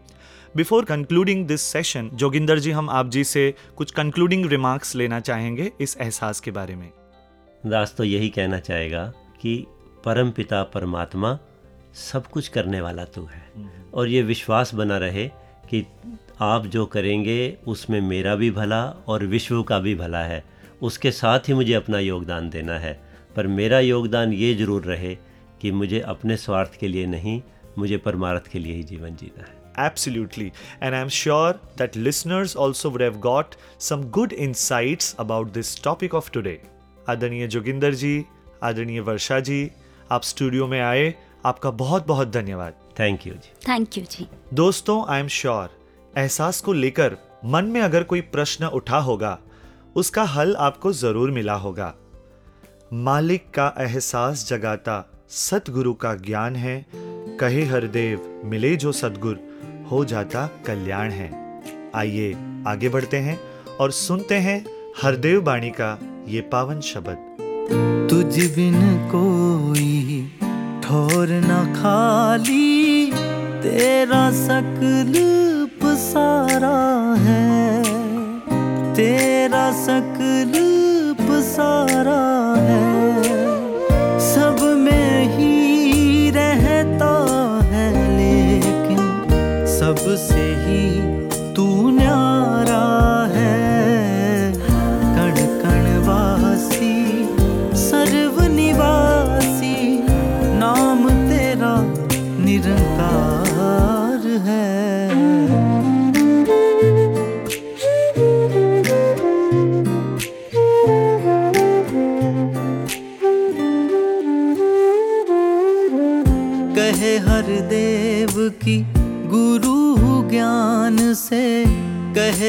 Before 0.57 0.85
concluding 0.85 1.47
this 1.47 1.61
session 1.63 2.09
Joginder 2.15 2.59
ji 2.59 2.71
हम 2.71 2.91
आप 2.91 3.09
जी 3.11 3.23
से 3.25 3.55
कुछ 3.77 3.91
कंक्लूडिंग 3.91 4.45
रिमार्क्स 4.47 4.95
लेना 4.97 5.21
चाहेंगे 5.21 5.71
इस 5.81 5.97
एहसास 6.01 6.41
के 6.41 6.51
बारे 6.51 6.75
में 6.77 6.91
दास 7.67 7.95
तो 7.99 8.05
यही 8.05 8.29
कहना 8.29 8.59
चाहेगा 8.59 9.05
कि 9.41 9.55
परम 10.05 10.31
पिता 10.31 10.63
परमात्मा 10.75 11.39
सब 11.95 12.27
कुछ 12.27 12.49
करने 12.49 12.81
वाला 12.81 13.05
तू 13.15 13.25
है 13.25 13.71
और 13.95 14.09
ये 14.09 14.23
विश्वास 14.23 14.75
बना 14.75 14.99
रहे 14.99 15.27
कि 15.71 15.85
आप 16.41 16.67
जो 16.67 16.85
करेंगे 16.87 17.39
उसमें 17.67 18.01
मेरा 18.01 18.35
भी 18.35 18.51
भला 18.51 18.83
और 19.09 19.25
विश्व 19.27 19.63
का 19.63 19.79
भी 19.79 19.95
भला 19.95 20.23
है 20.25 20.45
उसके 20.83 21.11
साथ 21.11 21.49
ही 21.49 21.55
मुझे 21.55 21.75
अपना 21.75 21.99
योगदान 21.99 22.51
देना 22.51 22.79
है 22.79 23.01
पर 23.37 23.47
मेरा 23.47 23.81
योगदान 23.81 24.33
ये 24.33 24.55
ज़रूर 24.55 24.85
रहे 24.85 25.15
कि 25.61 25.71
मुझे 25.73 26.01
अपने 26.15 26.37
स्वार्थ 26.37 26.79
के 26.81 26.89
लिए 26.89 27.07
नहीं 27.07 27.41
मुझे 27.79 27.97
परमार्थ 28.05 28.47
के 28.53 28.59
लिए 28.59 28.75
ही 28.75 28.83
जीवन 28.85 29.17
जीना 29.17 29.43
है। 29.43 29.61
Absolutely. 29.83 30.47
And 30.83 30.95
I'm 30.95 31.11
sure 31.19 31.53
that 31.77 31.95
listeners 32.07 32.55
also 32.55 32.91
would 32.91 33.05
have 33.05 33.21
got 33.21 33.55
some 33.87 34.03
good 34.17 34.35
insights 34.47 35.15
about 35.25 35.55
this 35.55 35.71
topic 35.87 36.17
of 36.21 36.31
today. 36.35 36.59
आदरणीय 37.09 37.47
जोगिंदर 37.49 37.95
जी 37.95 38.25
आदरणीय 38.63 39.01
वर्षा 39.01 39.39
जी 39.41 39.71
आप 40.11 40.23
स्टूडियो 40.23 40.67
में 40.67 40.81
आए 40.81 41.15
आपका 41.45 41.71
बहुत 41.79 42.07
बहुत 42.07 42.33
धन्यवाद। 42.33 42.75
Thank 42.99 43.27
you 43.27 43.35
ji. 43.35 43.53
Thank 43.69 43.99
you 43.99 44.05
ji. 44.11 44.27
दोस्तों 44.55 45.05
आई 45.09 45.21
एम 45.21 45.29
श्योर 45.29 45.71
एहसास 46.19 46.61
को 46.61 46.73
लेकर 46.73 47.17
मन 47.45 47.65
में 47.65 47.81
अगर 47.81 48.03
कोई 48.05 48.21
प्रश्न 48.37 48.67
उठा 48.81 48.99
होगा 49.09 49.39
उसका 49.97 50.23
हल 50.35 50.55
आपको 50.59 50.93
ज़रूर 50.93 51.31
मिला 51.31 51.55
होगा। 51.55 51.95
मालिक 52.95 53.45
का 53.55 53.75
एहसास 53.79 54.47
जगाता 54.49 55.11
सतगुरु 55.29 55.95
का 55.95 56.15
ज्ञान 56.15 56.57
है। 56.57 56.87
कहे 57.41 57.65
हरदेव 57.65 58.43
मिले 58.45 58.77
जो 58.77 58.93
सदगुर 58.93 59.39
हो 59.91 60.05
जाता 60.05 60.47
कल्याण 60.67 61.11
है। 61.11 61.31
आइए 61.95 62.33
आगे 62.67 62.89
बढ़ते 62.89 63.17
हैं 63.17 63.41
और 63.81 63.91
सुनते 63.91 64.35
हैं 64.35 64.67
हरदेव 65.03 65.41
बाणी 65.41 65.71
का 65.71 65.99
ये 66.29 66.41
पावन 66.41 66.81
शब्द। 66.81 67.37
तुझ 68.11 68.57
बिन 68.57 69.09
कोई 69.13 70.31
ठोर 70.85 71.29
न 71.29 71.75
खाली, 71.83 73.13
तेरा 73.63 74.31
सकल 74.31 75.13
पसारा 75.83 76.77
है। 77.19 77.83
तेरा 78.95 79.71
सकल 79.73 80.53
पसारा 81.21 81.92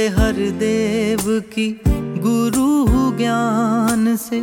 हर 0.07 0.33
देव 0.33 1.43
की 1.53 1.81
गुरु 2.19 2.83
ज्ञान 3.17 4.15
से 4.15 4.38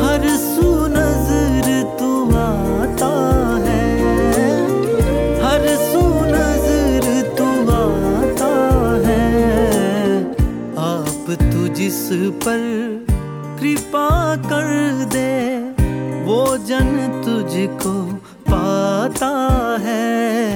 हर 0.00 0.36
सुनजर 0.36 1.96
तू 2.00 2.30
आता 2.30 3.10
है। 3.66 3.84
हर 5.42 5.66
सुनजर 5.76 7.34
तू 7.38 7.46
आता 7.70 8.52
है। 9.06 10.30
आप 10.78 11.36
तू 11.42 11.68
जिस 11.68 12.08
पर 12.12 12.60
कृपा 13.60 14.36
कर 14.36 14.68
दे, 15.12 15.58
वो 16.24 16.56
जन 16.56 17.22
तुझको 17.24 17.94
पाता 18.50 19.32
है। 19.80 20.47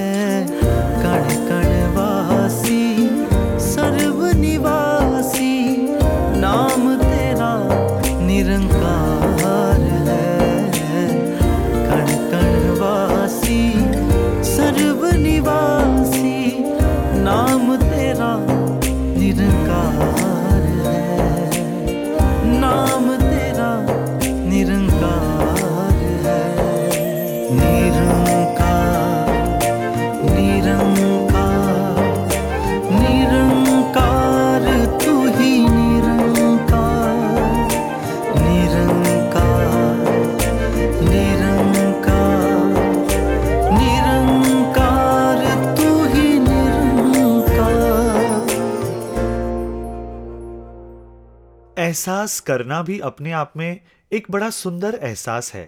एहसास 51.93 52.41
करना 52.41 52.83
भी 52.83 52.99
अपने 52.99 53.33
आप 53.33 53.53
में 53.57 53.81
एक 54.13 54.27
बड़ा 54.31 54.49
सुंदर 54.51 54.99
एहसास 55.03 55.53
है। 55.55 55.65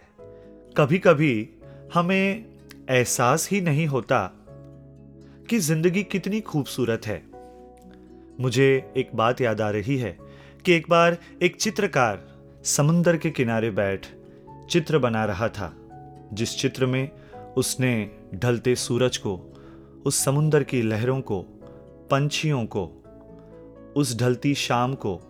कभी 0.76 0.98
कभी 0.98 1.48
हमें 1.94 2.44
एहसास 2.90 3.48
ही 3.50 3.60
नहीं 3.60 3.86
होता 3.86 4.20
कि 5.50 5.58
ज़िंदगी 5.58 6.02
कितनी 6.02 6.40
खूबसूरत 6.40 7.06
है। 7.06 7.22
मुझे 8.40 8.92
एक 8.96 9.10
बात 9.14 9.40
याद 9.40 9.60
आ 9.60 9.70
रही 9.70 9.96
है 9.96 10.16
कि 10.64 10.72
एक 10.72 10.86
बार 10.90 11.18
एक 11.42 11.56
चित्रकार 11.56 12.24
समुंदर 12.64 13.16
के 13.16 13.30
किनारे 13.30 13.70
बैठ 13.70 14.06
चित्र 14.70 14.98
बना 14.98 15.24
रहा 15.24 15.48
था, 15.48 15.72
जिस 16.32 16.56
चित्र 16.58 16.86
में 16.86 17.10
उसने 17.56 18.10
ढलते 18.34 18.76
सूरज 18.76 19.16
को, 19.16 19.36
उस 20.06 20.24
समुंदर 20.24 20.62
की 20.62 20.82
लहरों 20.82 21.20
को, 21.20 21.42
पंछियों 22.10 22.66
को, 22.66 22.86
उस 23.96 24.18
ढलती 24.18 24.54
शाम 24.54 24.94
को 24.94 25.20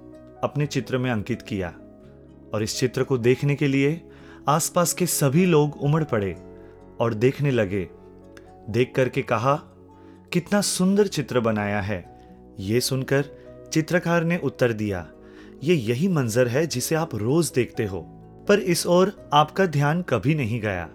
अपने 0.45 0.67
चित्र 0.67 0.99
में 0.99 1.11
अंकित 1.11 1.43
किया 1.43 1.69
और 2.55 2.63
इस 2.63 2.79
चित्र 2.79 3.05
को 3.05 3.19
देखने 3.19 3.55
के 3.55 3.67
लिए 3.67 4.01
आसपास 4.49 4.93
के 4.93 5.07
सभी 5.07 5.47
लोग 5.47 5.83
उमड़ 5.83 6.05
पड़े 6.05 6.35
और 7.01 7.15
देखने 7.15 7.51
लगे। 7.51 7.89
देख 8.71 8.93
करके 8.97 9.23
कहा, 9.23 9.55
कितना 10.33 10.61
सुंदर 10.61 11.07
चित्र 11.07 11.41
बनाया 11.41 11.81
है। 11.81 12.05
ये 12.61 12.81
सुनकर 12.81 13.25
चित्रकार 13.73 14.25
ने 14.25 14.39
उत्तर 14.39 14.73
दिया, 14.73 15.09
ये 15.63 15.75
यही 15.75 16.09
मंजर 16.09 16.49
है 16.49 16.67
जिसे 16.67 16.95
आप 16.95 17.15
रोज 17.15 17.53
देखते 17.55 17.87
हो। 17.87 18.01
पर 18.49 18.59
इस 18.59 18.87
ओर 18.87 19.31
आपका 19.33 19.67
ध्यान 19.67 20.03
कभी 20.03 20.35
नहीं 20.35 20.61
गया। 20.61 20.89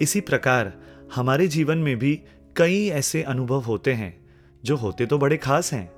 इसी 0.00 0.20
प्रकार 0.20 0.72
हमारे 1.14 1.48
जीवन 1.48 1.78
में 1.78 1.98
भी 1.98 2.20
कई 2.56 2.88
ऐसे 2.88 3.22
अनुभव 3.22 3.60
होते 3.60 3.92
हैं, 3.92 4.26
जो 4.64 4.76
होते 4.76 5.06
तो 5.06 5.18
बड़े 5.18 5.36
खास 5.36 5.72
हैं, 5.72 5.90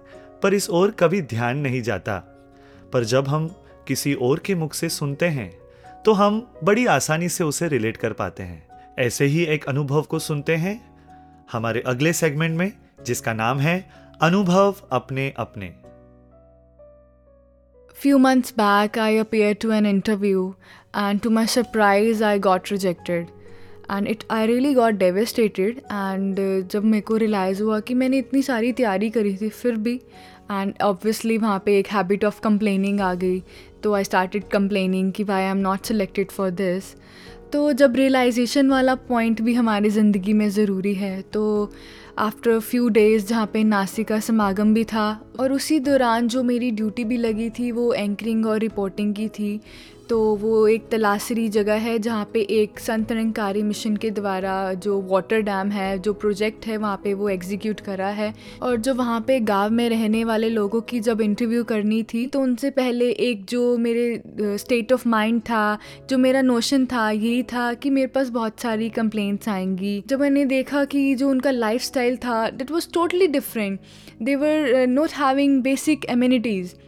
पर 0.42 0.54
इस 0.54 0.70
ओर 0.70 0.90
कभी 0.90 1.22
ध्यान 1.22 1.58
नहीं 1.58 1.82
जाता। 1.82 2.31
पर 2.92 3.04
जब 3.04 3.28
हम 3.28 3.48
किसी 3.88 4.14
और 4.14 4.38
के 4.38 4.54
मुख 4.54 4.74
से 4.74 4.88
सुनते 4.88 5.26
हैं 5.28 5.50
तो 6.02 6.12
हम 6.12 6.46
बड़ी 6.64 6.86
आसानी 6.86 7.28
से 7.28 7.44
उसे 7.44 7.68
रिलेट 7.68 7.96
कर 7.96 8.12
पाते 8.12 8.42
हैं 8.42 8.62
ऐसे 8.98 9.24
ही 9.24 9.44
एक 9.44 9.64
अनुभव 9.64 10.02
को 10.02 10.18
सुनते 10.18 10.56
हैं 10.56 10.80
हमारे 11.52 11.80
अगले 11.86 12.12
सेगमेंट 12.12 12.58
में 12.58 12.72
जिसका 13.06 13.32
नाम 13.32 13.58
है 13.58 13.78
अनुभव 14.22 14.74
अपने 14.92 15.32
अपने 15.36 15.72
Few 17.96 18.18
months 18.18 18.52
back, 18.52 18.96
I 18.98 19.10
appeared 19.16 19.58
to 19.60 19.70
an 19.70 19.86
interview, 19.86 20.40
and 20.94 21.22
to 21.22 21.30
my 21.30 21.44
surprise, 21.46 22.22
I 22.22 22.38
got 22.38 22.70
rejected. 22.70 23.28
And 23.90 24.06
it 24.08 24.24
I 24.30 24.46
really 24.46 24.72
got 24.74 24.94
devastated 24.94 25.78
and 25.78 26.36
जब 26.70 26.84
मेरे 26.84 27.00
को 27.00 27.16
रियलाइज़ 27.16 27.62
हुआ 27.62 27.78
कि 27.80 27.94
मैंने 27.94 28.18
इतनी 28.18 28.42
सारी 28.42 28.72
तैयारी 28.72 29.10
करी 29.10 29.36
थी 29.36 29.48
फिर 29.48 29.76
भी 29.76 30.00
एंड 30.50 30.72
ऑब्वियसली 30.82 31.38
वहाँ 31.38 31.62
पे 31.66 31.78
एक 31.78 31.88
हैबिट 31.88 32.24
ऑफ़ 32.24 32.40
कंप्लेनिंग 32.40 33.00
आ 33.00 33.12
गई। 33.14 33.42
तो 33.82 33.94
आई 33.94 34.04
स्टार्टेड 34.04 34.48
कंप्लेनिंग 34.48 35.12
कि 35.12 35.24
why 35.24 35.42
I 35.42 35.50
am 35.50 35.58
not 35.58 35.84
selected 35.84 36.30
for 36.30 36.50
this 36.52 36.94
तो 37.52 37.72
जब 37.72 37.96
रियलाइजेशन 37.96 38.70
वाला 38.70 38.94
पॉइंट 39.08 39.40
भी 39.42 39.54
हमारी 39.54 39.88
ज़िंदगी 39.90 40.32
में 40.32 40.48
ज़रूरी 40.50 40.94
है 40.94 41.20
तो 41.32 41.72
आफ्टर 42.18 42.58
फ्यू 42.60 42.88
डेज़ 42.88 43.26
जहाँ 43.26 43.46
पे 43.52 43.62
नासिक 43.64 44.08
का 44.08 44.18
समागम 44.20 44.72
भी 44.74 44.84
था, 44.84 45.20
और 45.40 45.52
उसी 45.52 45.78
दौरान 45.80 46.28
जो 46.28 46.42
मेरी 46.42 46.70
ड्यूटी 46.70 47.04
भी 47.04 47.16
लगी 47.16 47.48
थी, 47.50 47.70
वो 47.70 47.92
एंकरिंग 47.92 48.46
और 48.46 48.58
रिपोर्टिंग 48.58 49.14
की 49.14 49.28
थी 49.28 49.60
तो 50.12 50.34
वो 50.36 50.68
एक 50.68 50.88
तलासरी 50.88 51.48
जगह 51.48 51.74
है 51.74 51.98
जहाँ 51.98 52.24
पे 52.32 52.40
एक 52.40 52.78
संत 52.78 53.12
निरंकारी 53.12 53.62
मिशन 53.62 53.96
के 53.96 54.10
द्वारा 54.10 54.72
जो 54.74 55.00
वाटर 55.00 55.40
डैम 55.40 55.68
है 55.68 55.98
जो 55.98 56.12
प्रोजेक्ट 56.12 56.66
है 56.66 56.76
वहाँ 56.76 57.00
पे 57.04 57.14
वो 57.14 57.28
एग्जीक्यूट 57.28 57.80
करा 57.80 58.08
है। 58.08 58.34
और 58.62 58.76
जो 58.76 58.94
वहाँ 58.94 59.20
पे 59.20 59.40
गाँव 59.40 59.70
में 59.70 59.88
रहने 59.88 60.24
वाले 60.24 60.48
लोगों 60.48 60.80
की 60.80 61.00
जब 61.00 61.20
इंटरव्यू 61.20 61.64
करनी 61.64 62.02
थी 62.02 62.26
तो 62.26 62.40
उनसे 62.40 62.70
पहले 62.70 63.10
एक 63.10 63.44
जो 63.44 63.78
मेरे 63.78 64.22
स्टेट 64.40 64.92
ऑफ़ 64.92 65.08
माइंड 65.08 65.40
था 65.40 65.78
जो 66.10 66.18
मेरा 66.18 66.42
नोशन 66.42 66.86
था 66.86 67.10
यही 67.10 67.42
था 67.42 67.74
कि 67.74 67.90
मेरे 67.90 68.06
पास 68.06 68.28
बहुत 68.28 68.60
सारी 68.60 68.90
कंप्लेंट्स 68.90 69.48
आएँगी। 69.48 70.04
जब 70.06 70.20
मैंने 70.20 70.44
देखा 70.44 70.84
कि 70.84 71.14
जो 71.14 71.30
उनका 71.30 71.50
लाइफ 71.50 71.90
था 71.96 72.50
that 72.58 72.70
was 72.70 72.88
totally 72.94 73.26
different 73.26 73.80
uh, 74.22 74.86
not 74.86 75.18
having 75.24 75.60
basic 75.62 76.08
amenities. 76.16 76.81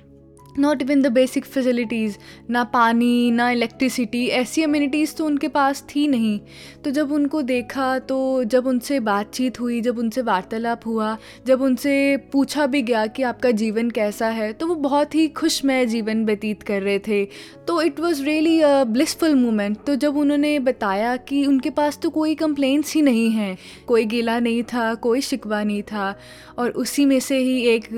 Not 0.59 0.83
even 0.83 1.03
the 1.03 1.07
basic 1.13 1.45
facilities 1.45 2.17
ना 2.51 2.65
पानी, 2.65 3.31
ना 3.31 3.51
इलेक्ट्रिसिटी 3.51 4.27
ऐसी 4.29 4.63
अम्यूनिटीज़ 4.63 5.15
तो 5.17 5.27
उनके 5.27 5.49
पास 5.49 5.85
थी 5.89 6.07
नहीं। 6.09 6.39
तो 6.85 6.91
जब 6.91 7.13
उनको 7.13 7.43
देखा 7.45 7.99
तो 8.01 8.45
जब 8.45 8.67
उनसे 8.67 9.01
बातचीत 9.03 9.61
हुई, 9.61 9.81
जब 9.81 9.99
उनसे 9.99 10.23
वार्तालाप 10.23 10.87
हुआ, 10.87 11.17
जब 11.47 11.63
उनसे 11.63 12.17
पूछा 12.33 12.67
भी 12.67 12.83
गया 12.83 13.07
कि 13.07 13.23
आपका 13.23 13.51
जीवन 13.53 13.91
कैसा 13.91 14.29
है 14.29 14.53
तो 14.53 14.67
वो 14.67 14.75
बहुत 14.85 15.15
ही 15.15 15.27
खुशमय 15.31 15.87
जीवन 15.87 16.25
व्यतीत 16.25 16.63
कर 16.63 16.83
रहे 16.83 16.99
थे। 16.99 17.25
तो 17.69 17.81
it 17.83 18.01
was 18.01 18.23
really 18.25 18.61
a 18.61 18.85
blissful 18.85 19.35
moment 19.35 19.79
तो 19.87 19.95
जब 19.97 20.17
उन्होंने 20.17 20.59
बताया 20.61 21.17
कि 21.19 21.45
उनके 21.47 21.71
पास 21.73 21.99
तो 22.03 22.11
कोई 22.11 22.35
कंप्लेंट्स 22.35 22.95
ही 22.95 23.03
नहीं 23.03 23.31
हैं, 23.31 23.57
कोई 23.87 24.05
गिला 24.05 24.39
नहीं 24.41 24.63
था, 24.65 24.95
कोई 24.97 25.21
शिकवा 25.21 25.63
नहीं 25.63 25.83
था, 25.83 26.15
और 26.59 26.71
उसी 26.73 27.05
में 27.05 27.19
से 27.21 27.39
ही 27.39 27.61
एक 27.67 27.89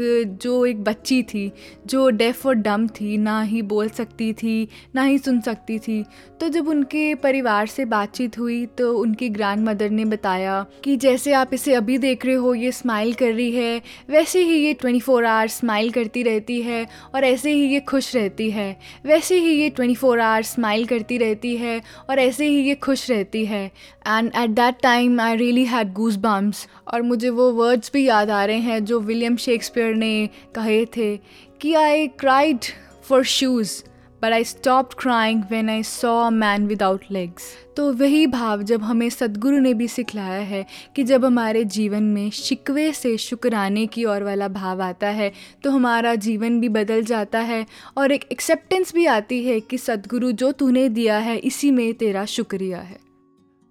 जो 0.42 0.64
एक 0.66 0.82
बच्ची 0.84 1.22
थी, 1.24 1.50
जो 1.86 2.08
डेफ 2.10 2.45
और 2.46 2.54
डम 2.56 2.86
थी, 2.90 3.16
ना 3.18 3.40
ही 3.42 3.62
बोल 3.64 3.88
सकती 3.90 4.32
थी, 4.32 4.68
ना 4.94 5.02
ही 5.02 5.18
सुन 5.18 5.40
सकती 5.40 5.78
थी। 5.78 6.04
तो 6.40 6.48
जब 6.48 6.68
उनके 6.68 7.14
परिवार 7.16 7.66
से 7.66 7.84
बातचीत 7.86 8.38
हुई 8.38 8.64
तो 8.78 8.92
उनकी 8.94 9.28
ग्रैंड 9.28 9.68
मदर 9.68 9.90
ने 9.90 10.04
बताया 10.04 10.64
कि 10.84 10.96
जैसे 10.96 11.32
आप 11.32 11.54
इसे 11.54 11.74
अभी 11.74 11.98
देख 11.98 12.26
रहे 12.26 12.34
हो, 12.34 12.54
ये 12.54 12.72
स्माइल 12.72 13.12
कर 13.14 13.32
रही 13.32 13.50
है, 13.52 13.82
वैसे 14.10 14.42
ही 14.42 14.56
ये 14.56 14.72
ट्वेंटी 14.74 15.00
फोर 15.00 15.24
आवर्स 15.24 15.58
स्माइल 15.58 15.90
करती 15.90 16.22
रहती 16.22 16.60
है 16.62 16.86
और 17.14 17.24
ऐसे 17.24 17.52
ही 17.52 17.66
ये 17.66 17.80
खुश 17.82 18.14
रहती 18.16 18.50
है। 18.50 18.76
वैसे 19.06 19.38
ही 19.38 19.52
ये 19.52 19.68
ट्वेंटी 19.70 19.94
फोर 19.94 20.20
आवर्स 20.20 20.52
स्माइल 20.54 20.84
करती 20.86 21.18
रहती 21.18 21.56
है 21.56 21.80
और 22.10 22.18
ऐसे 22.18 22.46
ही 22.46 22.60
ये 22.62 22.74
खुश 22.76 23.10
रहती 23.10 23.44
है। 23.46 23.64
And 24.08 24.30
at 24.36 24.50
that 24.50 24.80
time 24.82 25.20
I 25.20 25.36
really 25.36 25.64
had 25.64 25.92
goose 25.92 26.16
bumps 26.16 26.66
और 26.88 27.02
मुझे 27.02 27.30
वो 27.30 27.50
वर्ड्स 27.52 27.90
भी 27.92 28.06
याद 28.06 28.30
आ 28.30 28.44
रहे 28.44 28.58
हैं 28.58 28.84
जो 28.84 29.00
विलियम 29.00 29.36
शेक्सपियर 29.36 29.94
ने 29.94 30.28
कहे 30.54 30.84
थे 30.96 31.14
कि 31.60 31.74
I 31.74 32.08
cried 32.08 32.58
for 33.02 33.24
shoes 33.24 33.82
but 34.22 34.32
I 34.32 34.44
stop 34.44 34.94
crying 34.94 35.42
when 35.50 35.70
I 35.70 35.82
saw 35.82 36.26
a 36.26 36.30
man 36.30 36.66
without 36.66 37.02
legs 37.10 37.42
तो 37.76 37.92
वही 37.92 38.26
भाव 38.26 38.62
जब 38.62 38.82
हमें 38.82 39.10
सदगुरु 39.10 39.58
ने 39.58 39.74
भी 39.74 39.88
सिखलाया 39.88 40.40
है 40.40 40.66
कि 40.96 41.04
जब 41.04 41.24
हमारे 41.24 41.64
जीवन 41.64 42.02
में 42.02 42.30
शिकवे 42.30 42.92
से 42.92 43.16
शुक्राने 43.16 43.86
की 43.86 44.04
ओर 44.04 44.22
वाला 44.22 44.48
भाव 44.48 44.82
आता 44.82 45.08
है 45.08 45.32
तो 45.64 45.70
हमारा 45.70 46.14
जीवन 46.14 46.60
भी 46.60 46.68
बदल 46.68 47.02
जाता 47.02 47.40
है 47.40 47.66
और 47.96 48.12
एक 48.12 48.24
एक्सेप्टेंस 48.32 48.94
भी 48.94 49.06
आती 49.06 49.44
है 49.44 49.60
कि 49.60 49.78
सदगुरु 49.78 50.32
जो 50.32 50.52
तूने 50.52 50.88
दिया 50.88 51.18
है, 51.18 51.38
इसी 51.38 51.70
में 51.70 51.94
तेरा 51.94 52.24
शुक्रिया 52.24 52.78
है। 52.78 52.98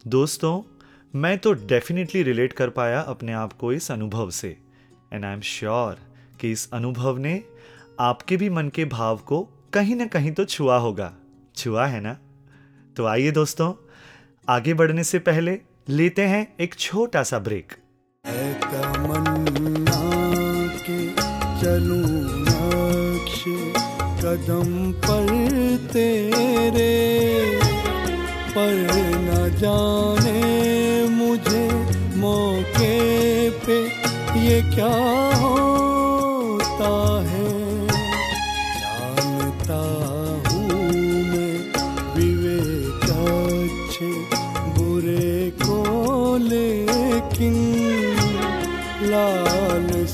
दोस्तों, 0.08 0.62
मैं 1.16 1.38
तो 1.38 1.54
डेफिनेटली 1.54 2.24
रिलेट 2.24 2.54
कर 2.54 2.70
पाया 2.70 3.00
अपने 3.00 3.32
आप 3.32 3.54
को 3.54 3.74
इस 3.74 3.92
अनुभव 3.92 4.30
से 4.30 4.58
एंड 5.14 5.26
आई 5.26 5.34
एम 5.34 5.42
श्योर 5.42 5.98
कि 6.42 6.52
इस 6.52 6.70
अनुभव 6.74 7.18
ने 7.18 7.44
आपके 8.00 8.38
भी 8.38 8.50
मन 8.50 8.70
के 8.70 8.86
भाव 8.86 9.18
को 9.18 9.50
कहीं 9.74 9.96
ना 9.96 10.06
कहीं 10.06 10.32
तो 10.32 10.46
छुआ 10.46 10.78
होगा। 10.78 11.14
छुआ 11.56 11.86
है 11.86 12.02
ना? 12.02 12.18
तो 12.98 13.06
आइए 13.06 13.32
दोस्तों, 13.32 13.74
आगे 14.50 14.74
बढ़ने 14.74 15.04
से 15.04 15.20
पहले 15.20 15.60
लेते 15.90 16.22
हैं 16.22 16.56
एक 16.60 16.76
छोटा 16.76 17.24
सा 17.24 17.40
ब्रेक। 17.40 17.74
है 18.26 18.54
कदम 24.20 24.92
पर 24.92 25.28
तेरे, 25.94 27.60
पर 28.52 28.88
न 29.18 29.56
जाने 29.56 30.42
मुझे 31.08 31.70
मौके 32.16 33.50
पे 33.50 33.88
ये 34.40 34.62
क्या 34.62 35.36
होता 35.36 35.75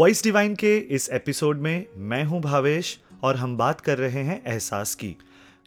वॉइस 0.08 0.24
डिवाइन 0.24 0.56
के 0.56 0.78
इस 0.78 1.10
एपिसोड 1.10 1.58
में 1.58 1.86
मैं 1.98 2.24
हूँ 2.24 2.42
भावेश 2.42 3.00
और 3.24 3.36
हम 3.36 3.58
बात 3.58 3.82
कर 3.82 3.98
रहे 3.98 4.22
हैं 4.24 4.44
एहसास 4.46 4.96
की 4.96 5.16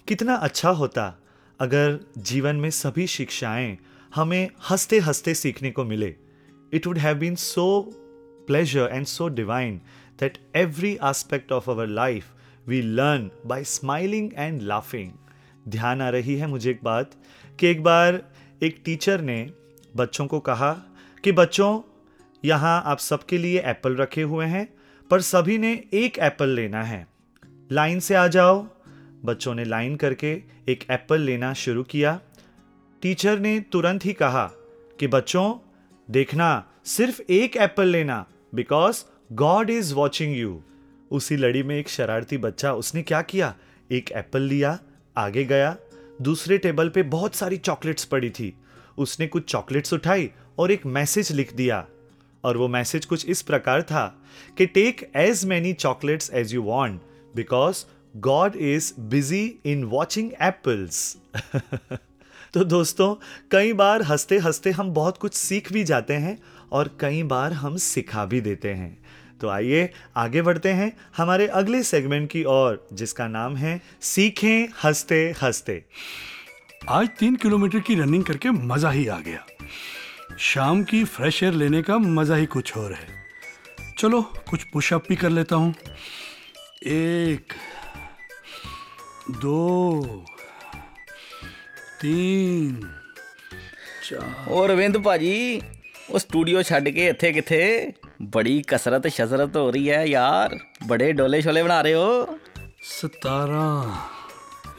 कितना 0.09 0.35
अच्छा 0.35 0.71
होता 0.71 1.19
अगर 1.61 2.01
जीवन 2.19 2.57
में 2.57 2.71
सभी 2.71 3.07
शिक्षाएँ 3.07 3.79
हमें 4.15 4.51
हँसते 4.71 4.99
हँसते 4.99 5.35
सीखने 5.35 5.71
को 5.71 5.85
मिले 5.85 6.17
it 6.73 6.87
would 6.87 6.99
have 6.99 7.17
been 7.17 7.35
so 7.35 7.93
pleasure 8.51 8.89
and 8.97 9.09
so 9.09 9.29
divine 9.41 9.75
that 10.23 10.33
every 10.65 10.99
aspect 11.13 11.53
of 11.59 11.69
our 11.69 11.87
life 11.87 12.25
we 12.69 12.83
learn 13.01 13.31
by 13.53 13.63
smiling 13.63 14.33
and 14.49 14.63
laughing. 14.63 15.09
ध्यान 15.69 16.03
आ 16.03 16.09
रही 16.09 16.37
है 16.37 16.47
मुझे 16.47 16.71
एक 16.71 16.81
बात 16.83 17.11
कि 17.61 17.67
एक 17.67 17.83
बार 17.83 18.23
एक 18.63 18.83
टीचर 18.85 19.21
ने 19.21 19.51
बच्चों 19.97 20.27
को 20.27 20.41
कहा 20.41 20.73
कि 21.25 21.33
बच्चों 21.33 21.81
यहाँ 22.45 22.83
आप 22.87 22.99
सबके 22.99 23.39
लिए 23.39 23.61
एप्पल 23.61 23.97
रखे 23.97 24.23
हुए 24.23 24.47
हैं, 24.47 24.75
पर 25.11 25.21
सभी 25.21 25.59
ने 25.59 25.85
एक 25.93 26.19
एप्पल 26.19 26.49
लेना 26.49 26.83
है। 26.83 27.07
लाइन 27.73 28.01
से 28.01 28.15
आ 28.15 28.27
जाओ। 28.27 28.67
बच्चों 29.25 29.55
ने 29.55 29.65
लाइन 29.65 29.97
करके 29.97 30.43
एक 30.69 30.85
एप्पल 30.91 31.21
लेना 31.21 31.53
शुरू 31.53 31.83
किया। 31.83 32.21
टीचर 33.03 33.39
ने 33.39 33.61
तुरंत 33.61 34.05
ही 34.05 34.13
कहा 34.13 34.47
कि 35.01 35.07
बच्चों, 35.07 35.55
देखना, 36.11 36.67
सिर्फ़ 36.85 37.21
एक 37.31 37.57
एप्पल 37.57 37.87
लेना 37.87 38.27
because 38.55 39.05
God 39.33 39.71
is 39.71 39.95
watching 39.95 40.37
you 40.37 40.63
उसी 41.11 41.37
लड़ी 41.37 41.63
में 41.63 41.77
एक 41.77 41.89
शरारती 41.89 42.39
बच्चा, 42.39 42.73
उसने 42.73 43.03
क्या 43.03 43.23
किया? 43.23 43.55
एक 43.93 44.13
एप्पल 44.13 44.43
लिया, 44.43 44.79
आगे 45.17 45.45
गया। 45.45 45.77
दूसरे 46.23 46.59
टेबल 46.59 46.89
पे 46.89 47.03
बहुत 47.03 47.35
सारी 47.35 47.57
चॉकलेट्स 47.57 48.05
पड़ी 48.05 48.31
थी। 48.31 48.55
उसने 48.99 49.27
कुछ 49.27 49.51
चॉकलेट्स 49.51 49.93
उठाई 49.93 50.31
और 50.59 50.71
एक 50.71 50.87
मैसेज 50.87 51.33
लिख 51.33 51.55
दिया। 51.55 51.87
और 52.45 52.57
वो 52.57 52.69
मैसेज 52.69 53.05
कुछ 53.07 53.27
इस 53.27 53.43
प्रकार 53.43 53.83
था 53.83 54.07
कि 54.59 54.67
take 54.67 55.11
as 55.17 55.45
many 55.45 55.73
chocolates 55.73 56.31
as 56.35 56.55
you 56.55 56.63
want 56.63 57.01
because 57.37 57.85
God 58.17 58.57
is 58.57 58.93
busy 59.01 59.45
in 59.65 59.85
watching 59.85 60.31
apples 60.43 61.17
तो 62.55 62.65
दोस्तों, 62.65 63.15
कई 63.51 63.73
बार 63.73 64.03
हँसते 64.03 64.39
हँसते 64.39 64.71
हम 64.71 64.91
बहुत 64.91 65.19
कुछ 65.19 65.35
सीख 65.35 65.73
भी 65.73 65.83
जाते 65.85 66.15
हैं 66.15 66.37
और 66.73 66.97
कई 67.01 67.23
बार 67.23 67.53
हम 67.53 67.77
सिखा 67.77 68.25
भी 68.25 68.41
देते 68.41 68.73
हैं। 68.75 68.97
तो 69.41 69.49
आइए, 69.49 69.91
आगे 70.17 70.43
बढ़ते 70.43 70.69
हैं 70.69 70.93
हमारे 71.17 71.47
अगले 71.47 71.83
सेगमेंट 71.83 72.29
की 72.31 72.43
ओर, 72.45 72.89
जिसका 72.93 73.29
नाम 73.29 73.57
है 73.57 73.81
सीखें 74.01 74.69
हँसते 74.85 75.23
हँसते 75.43 75.83
आज 76.89 77.09
तीन 77.19 77.37
किलोमीटर 77.37 77.81
की 77.81 77.95
रनिंग 77.95 78.25
करके 78.25 78.51
मज़ा 78.51 78.91
ही 78.91 79.07
आ 79.07 79.19
गया। 79.21 79.45
शाम 80.42 80.84
की 80.84 81.04
फ्रेश 81.08 81.42
एयर 81.44 81.54
लेने 81.54 81.82
का 81.82 81.98
मजा 81.98 82.36
ही 82.36 82.46
कुछ 82.48 82.76
और 82.78 82.94
है 82.94 83.08
चलो 83.98 84.22
कुछ 84.50 84.64
पुशअप 84.74 85.08
भी 85.10 85.16
कर 85.16 85.30
लेता 85.32 85.56
हूँ 85.56 85.74
एक 86.90 87.54
दो 89.42 89.62
तीन 92.02 92.84
ਉਹ 94.50 94.68
ਰਵਿੰਦ 94.68 94.98
ਭਾਜੀ 94.98 95.62
ਉਹ 96.10 96.20
ਸਟੂਡੀਓ 96.20 96.62
ਛੱਡ 96.62 96.90
ਕੇ 96.90 97.08
ਇੱਥੇ 97.08 97.32
ਕਿੱਥੇ 97.34 97.92
ਬੜੀ 98.24 98.62
ਕਸਰਤ 98.68 99.08
ਸ਼ਸਰਤ 99.08 99.56
ਹੋ 99.58 99.70
ਰਹੀ 99.72 99.90
ਹੈ 99.90 100.04
ਯਾਰ 100.06 100.58
ਬੜੇ 100.88 101.12
ਡੋਲੇ 101.14 101.42
ਛੋਲੇ 101.42 101.64
ਬਣਾ 101.64 101.82
ਰਹੇ 101.82 101.94
ਹੋ 101.94 102.38
सतारह 102.86 103.94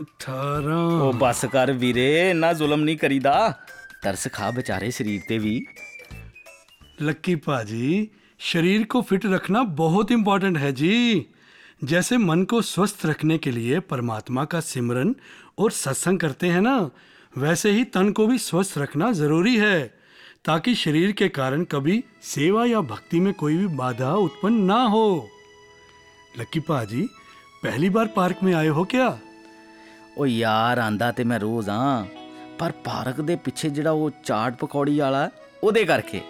अठारह 0.01 1.01
ਉਹ 1.03 1.13
ਬੱਸ 1.13 1.45
ਕਰ 1.45 1.73
ਵੀਰੇ 1.75 2.09
ਇੰਨਾ 2.31 2.53
ਜ਼ੁਲਮ 2.53 2.85
ਨਹੀਂ 2.85 2.97
ਕਰੀਦਾ 2.99 3.33
ਤਰਸ 4.03 4.29
ਖਾ 4.33 4.51
ਵਿਚਾਰੇ 4.51 4.91
ਸਰੀਰ 4.91 5.23
ਤੇ 5.29 5.39
ਵੀ 5.39 5.61
लक्की 7.01 7.35
पाजी 7.37 7.89
शरीर 8.41 8.85
को 8.85 9.01
फिट 9.03 9.25
रखना 9.27 9.63
बहुत 9.79 10.13
इम्पोर्टेंट 10.13 10.59
है 10.59 10.71
जी 10.73 10.93
जैसे 11.83 12.17
मन 12.19 12.45
को 12.45 12.61
स्वस्थ 12.63 13.05
रखने 13.07 13.37
के 13.39 13.51
लिए 13.51 13.81
परमात्मा 13.91 14.45
का 14.45 14.61
सिमरन 14.63 15.15
और 15.59 15.73
सत्संग 15.73 16.21
करते 16.21 16.49
हैं 16.49 16.61
ना 16.61 16.75
वैसे 17.35 17.71
ही 17.71 17.85
तन 17.91 18.13
को 18.13 18.27
भी 18.27 18.39
स्वस्थ 18.39 18.79
रखना 18.79 19.11
जरूरी 19.13 19.55
है 19.57 19.77
ताकि 20.45 20.75
शरीर 20.77 21.13
के 21.13 21.29
कारण 21.33 21.65
कभी 21.71 22.03
सेवा 22.27 22.65
या 22.67 22.81
भक्ति 22.93 23.21
में 23.21 23.33
कोई 23.35 23.57
भी 23.57 23.67
बाधा 23.77 24.13
उत्पन्न 24.25 24.67
ना 24.67 24.83
हो 24.89 25.07
ਲੱਕੀ 26.39 26.61
ਭਾਜੀ 26.61 27.09
ਪਹਿਲੀ 27.63 27.89
ਵਾਰ 27.89 28.07
ਪਾਰਕ 28.07 28.43
में 28.45 28.55
आए 28.55 28.69
हो 28.69 28.85
क्या 28.87 29.17
ਉਹ 30.19 30.27
ਯਾਰ 30.27 30.79
ਆਂਦਾ 30.79 31.11
ਤੇ 31.13 31.25
ਮੈਂ 31.25 31.39
ਰੋਜ਼ 31.41 31.69
ਆ 31.71 32.07
ਪਰ 32.62 32.72
ਪਾਰਕ 32.72 33.22
ਦੇ 33.22 33.36
ਪਿੱਛੇ 33.36 33.70
ਜਿਹੜਾ 33.70 33.92
ਉਹ 33.92 34.12
ਚਾਟ 34.24 34.56
ਪਕੌੜੀ 34.56 35.00
ਵਾਲਾ 35.00 35.30
ਉਹਦੇ 35.64 35.84
ਕਰਕੇ। 35.84 36.22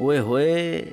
ਓਏ 0.00 0.18
ਹੋਏ 0.18 0.86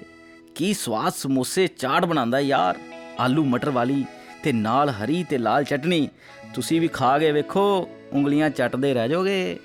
ਕੀ 0.55 0.73
ਸਵਾਦ 0.73 1.13
ਸਮੋਸੇ 1.13 1.67
ਚਾਟ 1.67 2.05
ਬਣਾਉਂਦਾ 2.05 2.39
ਯਾਰ? 2.39 2.75
ਆਲੂ 3.19 3.43
ਮਟਰ 3.45 3.69
ਵਾਲੀ 3.69 4.05
ਤੇ 4.43 4.51
ਨਾਲ 4.51 4.89
ਹਰੀ 4.89 5.23
ਤੇ 5.23 5.37
ਲਾਲ 5.37 5.63
ਚਟਨੀ। 5.63 6.09
ਤੁਸੀਂ 6.53 6.81
ਵੀ 6.81 6.87
ਖਾ 6.87 7.19
ਕੇ 7.19 7.31
ਵੇਖੋ 7.31 7.89
ਉਂਗਲੀਆਂ 8.13 8.49
ਚੱਟਦੇ 8.49 8.93
ਰਹਿ 8.93 9.09
ਜਾਓਗੇ। 9.09 9.59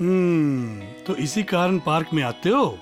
ਹੂੰ 0.00 0.80
ਤਾਂ 1.06 1.14
ਇਸੇ 1.14 1.42
ਕਾਰਨ 1.42 1.78
ਪਾਰਕ 1.78 2.06
ਮੇ 2.14 2.22
ਆਤੇ 2.22 2.50
ਹੋ? 2.50 2.78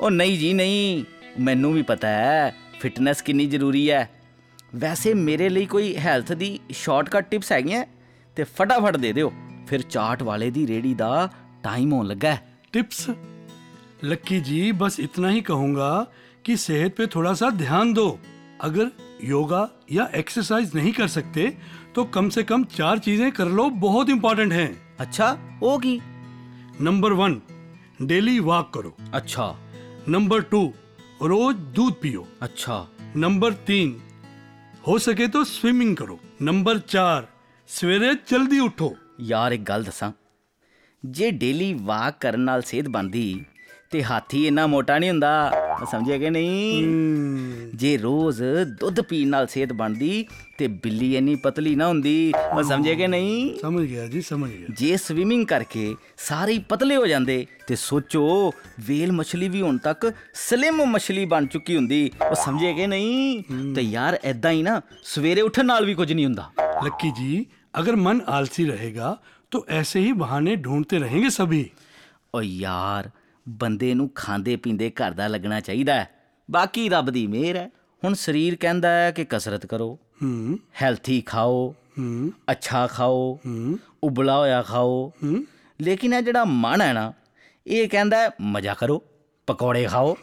ਉਹ 0.00 0.10
ਨਹੀਂ 0.10 0.38
ਜੀ 0.38 0.52
ਨਹੀਂ। 0.52 1.04
ਮੈਨੂੰ 1.40 1.72
ਵੀ 1.72 1.82
ਪਤਾ 1.82 2.08
ਹੈ 2.08 2.54
ਫਿਟਨੈਸ 2.80 3.22
ਕਿੰਨੀ 3.22 3.46
ਜ਼ਰੂਰੀ 3.46 3.90
ਹੈ। 3.90 4.10
ਵੈਸੇ 4.76 5.14
ਮੇਰੇ 5.14 5.48
ਲਈ 5.48 5.66
ਕੋਈ 5.66 5.96
ਹੈਲਥ 5.96 6.32
ਦੀ 6.32 6.60
ਸ਼ਾਰਟਕਟ 6.70 7.30
ਟਿਪਸ 7.30 7.52
ਹੈਗੀਆਂ 7.52 7.84
ਤੇ 8.36 8.44
ਫਟਾਫਟ 8.44 8.96
ਦੇ 8.96 9.12
ਦਿਓ। 9.12 9.32
ਫਿਰ 9.71 9.81
ਚਾਟ 9.81 10.23
ਵਾਲੇ 10.23 10.49
ਦੀ 10.51 10.67
ਰੇੜੀ 10.67 10.93
ਦਾ 10.93 11.29
ਟਾਈਮ 11.63 11.93
ਹੋਣ 11.93 12.05
ਲੱਗਾ 12.07 12.31
ਹੈ। 12.31 12.45
टिप्स 12.73 12.97
लक्की 14.03 14.37
जी 14.39 14.57
बस 14.73 14.95
इतना 14.99 15.29
ही 15.29 15.39
कहूंगा 15.41 15.85
कि 16.45 16.55
सेहत 16.57 16.95
पे 16.97 17.05
थोड़ा 17.13 17.31
सा 17.33 17.47
ध्यान 17.61 17.93
दो 17.93 18.03
अगर 18.61 18.89
योगा 19.23 19.61
या 19.91 20.03
एक्सरसाइज 20.15 20.75
नहीं 20.75 20.91
कर 20.93 21.07
सकते 21.07 21.45
तो 21.95 22.03
कम 22.17 22.29
से 22.29 22.43
कम 22.43 22.63
चार 22.73 22.99
चीजें 22.99 23.31
कर 23.31 23.49
लो 23.51 23.65
बहुत 23.79 24.09
इंपॉर्टेंट 24.09 24.53
हैं 24.53 24.67
ਅੱਛਾ 24.99 25.29
ਉਹ 25.63 25.79
ਕੀ 25.79 25.95
नंबर 26.81 27.13
वन 27.13 27.39
डेली 28.03 28.37
वॉक 28.41 28.69
करो 28.77 28.93
ਅੱਛਾ 29.15 29.47
नंबर 30.09 30.45
टू 30.53 30.61
रोज 31.25 31.65
दूध 31.75 31.97
पियो 32.03 32.23
ਅੱਛਾ 32.43 32.77
नंबर 33.17 33.53
तीन 33.67 33.97
हो 34.87 34.99
सके 34.99 35.27
तो 35.29 35.43
स्विमिंग 35.47 35.95
करो 35.97 36.19
नंबर 36.43 36.85
चार 36.87 37.27
सवेरे 37.69 38.13
जल्दी 38.29 38.59
उठो 38.61 38.89
ਯਾਰ 39.22 39.52
ਇੱਕ 39.52 39.62
ਗੱਲ 39.62 39.82
ਦੱਸਾਂ। 39.82 40.12
ਜੇ 41.04 41.30
ਡੇਲੀ 41.30 41.72
ਵਾਕ 41.80 42.20
ਕਰਨ 42.20 42.40
ਨਾਲ 42.40 42.62
ਸਿਹਤ 42.62 42.88
ਬਣਦੀ 42.88 43.44
ਤੇ 43.90 44.02
ਹਾਥੀ 44.04 44.46
ਇੰਨਾ 44.46 44.66
ਮੋਟਾ 44.66 44.98
ਨਹੀਂ 44.98 45.10
ਹੁੰਦਾ 45.10 45.30
ਸਮਝਿਆ 45.90 46.18
ਕਿ 46.18 46.30
ਨਹੀਂ? 46.30 46.84
ਜੇ 47.74 47.96
ਰੋਜ਼ 47.98 48.42
ਦੁੱਧ 48.80 49.00
ਪੀਣ 49.00 49.28
ਨਾਲ 49.28 49.46
ਸਿਹਤ 49.46 49.72
ਬਣਦੀ 49.72 50.24
ਤੇ 50.58 50.68
ਬਿੱਲੀ 50.68 51.14
ਇੰਨੀ 51.16 51.34
ਪਤਲੀ 51.34 51.74
ਨਾ 51.74 51.88
ਹੁੰਦੀ 51.88 52.32
ਸਮਝਿਆ 52.68 52.94
ਕਿ 52.94 53.06
ਨਹੀਂ? 53.06 53.54
ਸਮਝ 53.58 53.86
ਗਿਆ 53.86 54.06
ਜੀ 54.06 54.20
ਸਮਝ 54.20 54.50
ਗਿਆ। 54.50 54.66
ਜੇ 54.70 54.96
ਸਵਿਮਿੰਗ 54.96 55.46
ਕਰਕੇ 55.46 55.94
ਸਾਰੇ 56.18 56.58
ਪਤਲੇ 56.68 56.96
ਹੋ 56.96 57.06
ਜਾਂਦੇ 57.06 57.46
ਤੇ 57.66 57.76
ਸੋਚੋ 57.76 58.52
ਵੇਲ 58.80 59.12
ਮਛਲੀ 59.12 59.48
ਵੀ 59.48 59.62
ਹੁਣ 59.62 59.78
ਤੱਕ 59.78 60.12
ਸਲਿਮ 60.34 60.84
ਮਛਲੀ 60.84 61.24
ਬਣ 61.24 61.46
ਚੁੱਕੀ 61.46 61.76
ਹੁੰਦੀ 61.76 62.10
ਉਹ 62.30 62.34
ਸਮਝਿਆ 62.34 62.72
ਕਿ 62.72 62.86
ਨਹੀਂ? 62.86 63.42
ਤੇ 63.74 63.82
ਯਾਰ 63.82 64.18
ਐਦਾਂ 64.24 64.50
ਹੀ 64.50 64.62
ਨਾ 64.62 64.80
ਸਵੇਰੇ 65.04 65.40
ਉੱਠਣ 65.40 65.66
ਨਾਲ 65.66 65.86
ਵੀ 65.86 65.94
ਕੁਝ 65.94 66.12
ਨਹੀਂ 66.12 66.24
ਹੁੰਦਾ। 66.24 66.50
ਲੱਕੀ 66.84 67.10
ਜੀ 67.18 67.44
अगर 67.74 67.96
मन 67.96 68.20
आलसी 68.28 68.64
रहेगा 68.64 69.10
तो 69.52 69.64
ऐसे 69.70 70.00
ही 70.00 70.12
बहाने 70.14 70.56
ढूंढते 70.58 70.98
रहेंगे 70.98 71.30
सभी। 71.32 71.64
ਓ 72.34 72.40
ਯਾਰ 72.42 73.08
ਬੰਦੇ 73.46 73.92
ਨੂੰ 73.94 74.08
ਖਾਂਦੇ 74.14 74.54
ਪੀਂਦੇ 74.56 74.90
ਘਰ 74.90 75.12
ਦਾ 75.12 75.26
ਲੱਗਣਾ 75.28 75.58
ਚਾਹੀਦਾ 75.60 75.94
ਹੈ 75.94 76.08
ਬਾਕੀ 76.48 76.88
ਰੱਬ 76.88 77.10
ਦੀ 77.10 77.26
ਮਿਹਰ 77.26 77.56
ਹੈ 77.56 77.68
ਹੁਣ 78.02 78.14
ਸਰੀਰ 78.14 78.56
ਕਹਿੰਦਾ 78.56 78.88
ਹੈ 78.88 79.10
ਕਿ 79.10 79.24
ਕਸਰਤ 79.24 79.66
ਕਰੋ 79.66 79.88
ਹੂੰ 80.22 80.58
ਹੈਲਥੀ 80.82 81.20
ਖਾਓ 81.20 81.74
ਹੂੰ 81.98 82.30
ਅੱਛਾ 82.50 82.86
ਖਾਓ 82.86 83.34
ਹੂੰ 83.46 83.78
ਉਬਲਾ 84.04 84.36
ਹੋਇਆ 84.38 84.62
ਖਾਓ 84.62 85.12
ਹੂੰ 85.22 85.44
ਲੇਕਿਨ 85.80 86.14
ਇਹ 86.14 86.22
ਜਿਹੜਾ 86.22 86.44
ਮਨ 86.44 86.80
ਹੈ 86.80 86.92
ਨਾ 86.92 87.12
ਇਹ 87.66 87.88
ਕਹਿੰਦਾ 87.88 88.18
ਹੈ, 88.18 88.30
ਮਜ਼ਾ 88.42 88.74
ਕਰੋ 88.74 89.02
ਪਕੌੜੇ 89.48 89.84
ਖਾਓ 89.86 90.16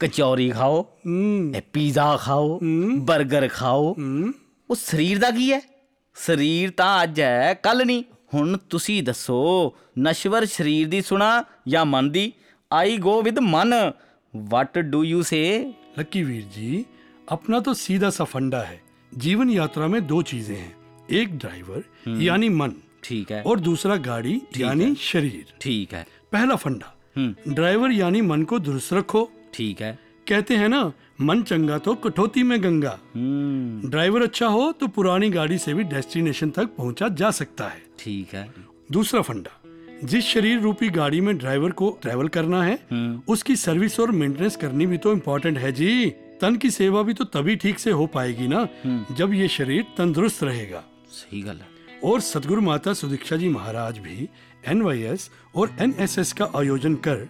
ਕਚੌਰੀ 0.00 0.50
ਖਾਓ 0.50 0.82
ਹੂੰ 1.06 1.52
ਇਹ 1.56 1.62
ਪੀਜ਼ਾ 1.72 2.16
ਖਾਓ 2.16 2.58
버ਗਰ 3.06 3.48
ਖਾਓ 3.48 3.94
ਉਹ 4.70 4.74
ਸਰੀਰ 4.74 5.18
ਦਾ 5.18 5.30
ਕੀ 5.30 5.52
ਹੈ 5.52 5.60
ਸਰੀਰ 6.17 6.71
ਤਾਂ 6.77 7.03
ਅੱਜ 7.03 7.19
ਹੈ 7.21 7.53
ਕੱਲ 7.53 7.85
ਨਹੀਂ 7.85 8.03
ਹੁਣ 8.33 8.57
ਤੁਸੀਂ 8.69 9.01
ਦੱਸੋ 9.03 9.39
ਨਸ਼ਵਰ 9.99 10.45
ਸਰੀਰ 10.45 10.87
ਦੀ 10.87 11.01
ਸੁਣਾ 11.01 11.43
ਜਾਂ 11.67 11.85
ਮਨ 11.85 12.09
ਦੀ 12.11 12.31
ਆਈ 12.71 12.97
ਗੋ 12.97 13.21
ਵਿਦ 13.21 13.39
ਮਨ 13.39 13.73
what 14.33 14.79
do 14.79 15.03
you 15.03 15.21
say 15.21 15.73
Lucky 15.97 16.21
Veer 16.23 16.43
ji 16.53 16.85
अपना 17.27 17.59
तो 17.59 17.73
सीधा 17.75 18.09
सा 18.09 18.23
फंडा 18.25 18.61
है 18.61 18.79
जीवन 19.11 19.49
यात्रा 19.49 19.87
में 19.87 20.05
दो 20.07 20.21
चीजें 20.23 20.55
हैं 20.55 21.05
एक 21.11 21.37
ड्राइवर 21.39 21.83
यानी 22.21 22.49
मन 22.51 22.73
ठीक 23.03 23.31
है 23.31 23.41
और 23.43 23.59
दूसरा 23.59 23.95
गाड़ी 23.99 24.39
यानी 24.57 24.93
शरीर 25.01 25.53
ठीक 25.61 25.93
है 25.93 26.05
पहला 26.31 26.55
फंडा 26.57 26.93
ड्राइवर 27.49 27.91
यानी 27.91 28.21
मन 28.23 28.43
को 28.43 28.59
दुरुस्त 28.59 28.93
रखो 28.93 29.29
ठीक 29.53 29.81
है 29.81 29.97
कहते 30.28 30.56
हैं 30.56 30.68
ना 30.68 30.80
मन 31.20 31.42
चंगा 31.42 31.78
तो 31.78 31.94
कठौती 31.94 32.42
में 32.42 32.62
गंगा। 32.62 32.98
हम्म। 33.14 33.88
ड्राइवर 33.90 34.22
अच्छा 34.22 34.46
हो 34.46 34.70
तो 34.72 34.86
पुरानी 34.88 35.30
गाड़ी 35.30 35.58
से 35.58 35.74
भी 35.74 35.84
डेस्टिनेशन 35.84 36.50
तक 36.50 36.74
पहुँचा 36.76 37.08
जा 37.10 37.30
सकता 37.30 37.68
है। 37.68 37.82
ठीक 37.98 38.34
है। 38.34 38.48
दूसरा 38.92 39.20
फंडा 39.20 39.54
जिस 40.04 40.24
शरीर 40.24 40.60
रूपी 40.60 40.88
गाड़ी 40.90 41.20
में 41.20 41.36
ड्राइवर 41.38 41.70
को 41.70 41.90
ट्रेवल 42.02 42.28
करना 42.28 42.62
है 42.62 42.78
उसकी 43.28 43.56
सर्विस 43.56 43.98
और 44.00 44.10
मेंटेनेंस 44.10 44.56
करनी 44.56 44.86
भी 44.86 44.98
तो 44.98 45.12
इम्पोर्टेंट 45.12 45.58
है 45.58 45.72
जी। 45.72 46.06
तन 46.40 46.56
की 46.56 46.70
सेवा 46.70 47.02
भी 47.02 47.14
तो 47.14 47.24
तभी 47.24 47.56
ठीक 47.56 47.78
से 47.78 47.90
हो 47.90 48.06
पाएगी 48.06 48.48
ना 48.48 48.66
जब 49.12 49.32
ये 49.34 49.48
शरीर 49.48 49.82
तंदुरुस्त 49.98 50.42
रहेगा। 50.44 50.84
सही 51.10 51.42
गल 51.42 51.56
है। 51.56 51.76
और 52.04 52.20
सदगुरु 52.20 52.60
माता 52.60 52.92
सुदीक्षा 52.92 53.36
जी 53.36 53.48
महाराज 53.48 53.98
भी 53.98 54.28
एन 54.68 54.82
और 55.56 55.70
एनएसएस 55.80 56.32
का 56.32 56.50
आयोजन 56.56 56.94
कर 57.06 57.28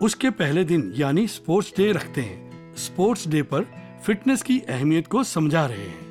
उसके 0.00 0.30
पहले 0.30 0.64
दिन 0.64 0.94
यानी 0.96 1.26
स्पोर्ट्स 1.26 1.72
डे 1.76 1.92
रखते 1.92 2.20
हैं। 2.20 2.74
स्पोर्ट्स 2.76 3.28
डे 3.28 3.42
पर 3.42 3.66
फिटनेस 4.06 4.42
की 4.42 4.60
अहमियत 4.60 5.06
को 5.06 5.24
समझा 5.24 5.66
रहे 5.66 5.86
हैं। 5.86 6.10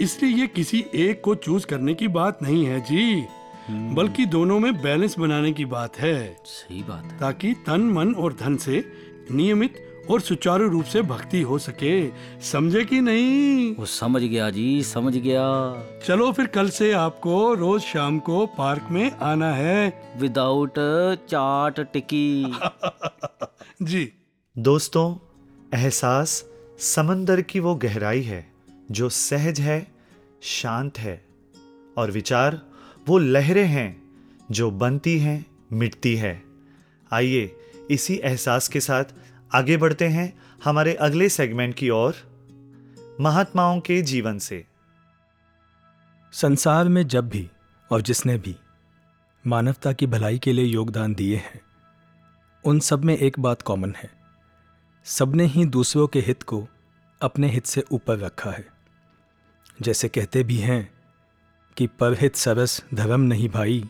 इसलिए 0.00 0.32
ये 0.32 0.46
किसी 0.46 0.84
एक 0.94 1.20
को 1.20 1.34
चूज़ 1.34 1.66
करने 1.66 1.94
की 1.94 2.08
बात 2.08 2.38
नहीं 2.42 2.66
है 2.66 2.80
जी। 2.80 3.24
बल्कि 3.70 4.26
दोनों 4.26 4.60
में 4.60 4.82
बैलेंस 4.82 5.18
बनाने 5.18 5.52
की 5.52 5.64
बात 5.64 5.96
है। 5.96 6.36
सही 6.44 6.82
बात 6.82 7.04
है। 7.04 7.18
ताकि 7.18 7.52
तन 7.52 7.80
मन 7.80 8.14
और 8.14 8.36
धन 8.40 8.56
से 8.56 8.92
नियमित 9.30 9.91
और 10.10 10.20
सुचारू 10.20 10.68
रूप 10.68 10.84
से 10.84 11.02
भक्ति 11.02 11.40
हो 11.40 11.58
सके। 11.58 12.10
समझे 12.40 12.84
कि 12.84 13.00
नहीं? 13.00 13.74
वो 13.76 13.86
समझ 13.86 14.22
गया 14.22 14.50
जी 14.50 14.82
समझ 14.82 15.16
गया। 15.16 15.44
चलो 16.06 16.32
फिर 16.32 16.46
कल 16.46 16.68
से 16.68 16.92
आपको 16.92 17.54
रोज 17.54 17.82
शाम 17.82 18.18
को 18.18 18.46
पार्क 18.46 18.88
में 18.90 19.10
आना 19.10 19.54
है। 19.54 20.12
विदाउट 20.16 20.74
चाट 21.28 21.80
टिकी 21.80 22.52
जी। 23.82 24.12
दोस्तों 24.58 25.16
एहसास 25.78 26.44
समंदर 26.78 27.40
की 27.40 27.60
वो 27.60 27.74
गहराई 27.74 28.22
है 28.22 28.52
जो 28.90 29.08
सहज 29.08 29.60
है 29.60 29.94
शांत 30.42 30.98
है 30.98 31.24
और 31.98 32.10
विचार 32.10 32.60
वो 33.08 33.18
लहरें 33.18 33.66
हैं 33.66 34.02
जो 34.50 34.70
बनती 34.70 35.18
हैं 35.18 35.46
मिटती 35.72 36.16
है। 36.16 36.42
आइए 37.12 37.56
इसी 37.90 38.20
एहसास 38.24 38.68
के 38.68 38.80
साथ 38.80 39.04
आगे 39.54 39.76
बढ़ते 39.76 40.08
हैं 40.08 40.42
हमारे 40.64 40.94
अगले 40.94 41.28
सेगमेंट 41.28 41.74
की 41.74 41.90
ओर, 41.90 42.14
महात्माओं 43.20 43.80
के 43.80 44.02
जीवन 44.02 44.38
से। 44.38 44.66
संसार 46.32 46.88
में 46.88 47.06
जब 47.08 47.28
भी 47.28 47.50
और 47.90 48.02
जिसने 48.02 48.38
भी 48.38 48.56
मानवता 49.46 49.92
की 49.92 50.06
भलाई 50.06 50.38
के 50.38 50.52
लिए 50.52 50.64
योगदान 50.64 51.14
दिए 51.14 51.36
हैं, 51.36 51.60
उन 52.64 52.80
सब 52.80 53.04
में 53.04 53.18
एक 53.18 53.40
बात 53.40 53.62
कॉमन 53.62 53.94
है। 53.96 54.10
सबने 55.04 55.46
ही 55.46 55.64
दूसरों 55.64 56.06
के 56.06 56.20
हित 56.20 56.42
को 56.42 56.68
अपने 57.22 57.48
हित 57.48 57.66
से 57.66 57.84
ऊपर 57.92 58.18
रखा 58.18 58.50
है। 58.50 58.66
जैसे 59.82 60.08
कहते 60.08 60.44
भी 60.44 60.56
हैं 60.56 60.92
कि 61.76 61.86
पर 61.86 62.16
हित 62.20 62.36
सरस 62.36 62.84
धर्म 62.94 63.20
नहीं 63.20 63.48
भाई, 63.48 63.84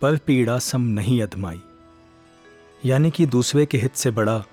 पर 0.00 0.16
पीड़ा 0.16 0.58
सम 0.58 0.80
नहीं 0.80 1.22
अधमाई 1.22 1.62
यानी 2.84 3.10
कि 3.10 3.26
दूसरे 3.26 3.66
के 3.66 3.78
हित 3.78 3.94
से 3.94 4.10
बड़ा 4.10 4.44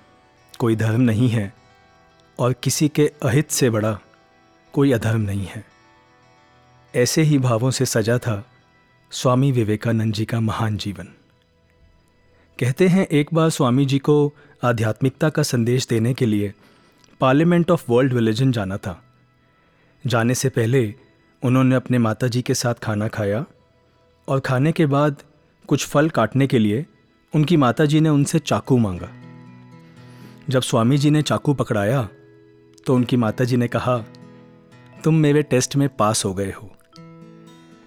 कोई 0.60 0.76
धर्म 0.76 1.00
नहीं 1.00 1.28
है 1.28 1.54
और 2.38 2.52
किसी 2.52 2.88
के 2.88 3.12
अहित 3.22 3.50
से 3.50 3.70
बड़ा 3.70 3.98
कोई 4.72 4.92
अधर्म 4.92 5.20
नहीं 5.20 5.46
है। 5.46 5.64
ऐसे 6.94 7.22
ही 7.22 7.38
भावों 7.38 7.70
से 7.70 7.86
सजा 7.86 8.18
था 8.18 8.44
स्वामी 9.10 9.52
विवेकानंद 9.52 10.14
जी 10.14 10.24
का 10.24 10.40
महान 10.40 10.76
जीवन। 10.76 11.04
कहते 12.58 12.88
हैं 12.88 13.06
एक 13.06 13.28
बार 13.34 13.50
स्वामी 13.50 13.86
जी 13.86 13.98
को 13.98 14.32
आध्यात्मिकता 14.64 15.30
का 15.30 15.42
संदेश 15.42 15.86
देने 15.86 16.14
के 16.14 16.26
लिए 16.26 16.52
पार्लियामेंट 17.20 17.70
ऑफ़ 17.70 17.92
वर्ल्ड 17.92 18.14
रिलीजन 18.14 18.52
जाना 18.52 18.76
था। 18.76 19.04
जाने 20.06 20.34
से 20.34 20.48
पहले 20.48 20.94
उन्होंने 21.42 21.74
अपने 21.74 21.98
माता 21.98 22.26
जी 22.26 22.42
के 22.42 22.54
साथ 22.54 22.74
खाना 22.74 23.08
खाया 23.08 23.44
और 24.28 24.40
खाने 24.40 24.72
के 24.72 24.86
बाद 24.86 25.22
कुछ 25.66 25.86
फल 25.86 26.08
काटने 26.08 26.46
के 26.46 26.58
लिए 26.58 26.86
उनकी 27.34 27.56
माता 27.56 27.84
जी 27.84 28.00
ने 28.00 28.08
उनसे 28.08 28.38
चाकू 28.38 28.78
मांगा। 28.78 29.19
जब 30.50 30.62
स्वामी 30.62 30.96
जी 30.98 31.10
ने 31.10 31.22
चाकू 31.22 31.52
पकड़ाया 31.54 32.08
तो 32.86 32.94
उनकी 32.94 33.16
माता 33.16 33.44
जी 33.44 33.56
ने 33.56 33.68
कहा, 33.68 33.96
तुम 35.04 35.14
मेरे 35.14 35.42
टेस्ट 35.42 35.76
में 35.76 35.88
पास 35.88 36.24
हो 36.24 36.34
गए 36.34 36.50
हो। 36.50 36.70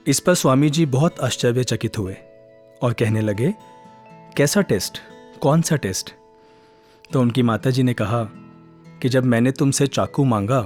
इस 0.08 0.20
पर 0.20 0.34
स्वामी 0.34 0.70
जी 0.70 0.86
बहुत 0.86 1.20
आश्चर्यचकित 1.20 1.98
हुए 1.98 2.16
और 2.82 2.94
कहने 2.94 3.22
लगे, 3.22 3.54
कैसा 4.38 4.62
टेस्ट? 4.62 5.00
कौन 5.42 5.62
सा 5.62 5.76
टेस्ट? 5.76 6.14
तो 7.14 7.22
उनकी 7.22 7.44
माता 7.44 7.70
जी 7.70 7.84
ने 7.84 7.94
कहा, 7.94 8.24
कि 9.02 9.10
जब 9.10 9.26
मैंने 9.26 9.52
तुमसे 9.52 9.88
चाकू 9.88 10.24
मांगा 10.24 10.62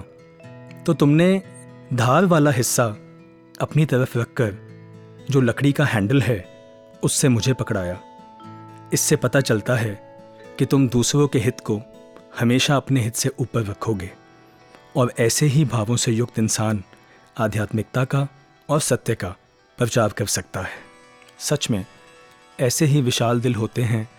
तो 0.86 0.94
तुमने 0.94 1.42
धार 1.94 2.26
वाला 2.26 2.52
हिस्सा 2.52 2.86
अपनी 3.62 3.86
तरफ़ 3.86 4.18
रखकर, 4.18 4.58
जो 5.30 5.42
लकड़ी 5.42 5.72
का 5.72 5.86
हैंडल 5.86 6.22
है, 6.22 6.44
उससे 7.04 7.30
मुझे 7.30 7.54
पकड़ाया। 7.54 8.00
इससे 8.94 9.16
पता 9.16 9.42
चलता 9.42 9.76
है 9.76 10.07
कि 10.60 10.66
तुम 10.66 10.90
दूसरों 10.90 11.28
के 11.28 11.40
हित 11.40 11.60
को 11.60 11.82
हमेशा 12.40 12.76
अपने 12.76 13.02
हित 13.02 13.16
से 13.16 13.30
ऊपर 13.40 13.64
रखोगे 13.64 14.12
और 14.96 15.14
ऐसे 15.20 15.46
ही 15.46 15.66
भावों 15.66 15.96
से 15.96 16.12
युक्त 16.12 16.40
इंसान 16.40 16.84
आध्यात्मिकता 17.38 18.06
का 18.06 18.28
और 18.70 18.80
सत्य 18.80 19.16
का 19.16 19.36
प्रचार 19.78 20.10
कर 20.10 20.26
सकता 20.26 20.62
है। 20.62 20.80
सच 21.40 21.70
में, 21.70 21.86
ऐसे 22.60 22.86
ही 22.86 23.02
विशाल 23.02 23.42
दिल 23.42 23.56
होते 23.56 23.82
हैं 23.82 24.10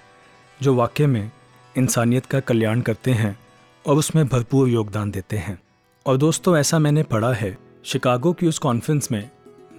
जो 0.62 0.74
वाक्य 0.74 1.06
में 1.06 1.30
इंसानियत 1.78 2.26
का 2.26 2.40
कल्याण 2.40 2.80
करते 2.80 3.10
हैं 3.10 3.38
और 3.86 3.96
उसमें 3.96 4.28
भरपूर 4.28 4.68
योगदान 4.68 5.10
देते 5.10 5.36
हैं। 5.36 5.58
और 6.06 6.16
दोस्तों, 6.16 6.56
ऐसा 6.56 6.78
मैंने 6.78 7.02
पढ़ा 7.02 7.32
है, 7.32 7.58
शिकागो 7.84 8.32
की 8.32 8.46
उस 8.46 8.58
कॉन्फ्रेंस 8.58 9.08
में 9.12 9.30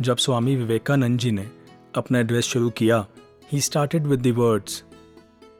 जब 0.02 0.18
स्वामी 0.18 0.56
विवेकानंद 0.56 1.20
जी 1.20 1.32
ने 1.32 1.50
अपना 1.96 2.20
एड्रेस 2.20 2.46
शुरू 2.46 2.70
किया 2.70 3.08
he 3.52 3.62
started 3.62 4.08
with 4.08 4.22
the 4.22 4.28
words 4.28 4.84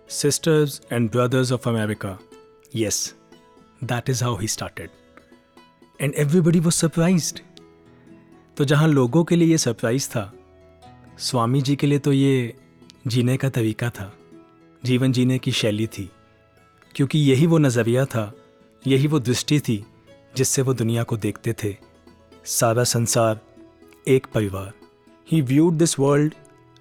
sisters 0.10 0.82
and 0.92 1.12
brothers 1.12 1.52
of 1.52 1.70
America 1.70 2.20
yes 2.76 3.16
that 3.84 4.10
is 4.10 4.24
how 4.24 4.38
he 4.38 4.48
started 4.48 4.90
and 6.02 6.14
everybody 6.14 6.60
was 6.60 6.76
surprised 6.76 7.40
तो 8.58 8.66
जहाँ 8.66 8.88
लोगों 8.88 9.24
के 9.24 9.36
लिए 9.36 9.48
ये 9.48 9.58
सरप्राइज़ 9.58 10.10
था, 10.10 10.34
स्वामी 11.18 11.62
जी 11.62 11.76
के 11.76 11.88
लिए 11.88 12.00
तो 12.00 12.14
ये 12.14 12.54
जीने 13.08 13.38
का 13.38 13.50
तरीका 13.50 13.90
था। 13.90 14.14
जीवन 14.86 15.12
जीने 15.12 15.40
की 15.40 15.52
शैली 15.52 15.88
थी। 15.88 16.10
क्योंकि 16.96 17.20
यही 17.20 17.48
वो 17.48 17.58
नज़रिया 17.58 18.06
था, 18.06 18.34
यही 18.88 19.08
वो 19.08 19.20
दृष्टि 19.20 19.60
थी, 19.60 19.86
जिससे 20.38 20.62
वो 20.62 20.74
दुनिया 20.74 21.04
को 21.04 21.18
देखते 21.18 21.54
थे। 21.64 21.76
सारा 22.46 22.84
संसार 22.84 23.40
एक 24.08 24.28
परिवार। 24.34 24.74
He 25.32 25.42
viewed 25.42 25.74
this 25.74 26.00
world 26.00 26.34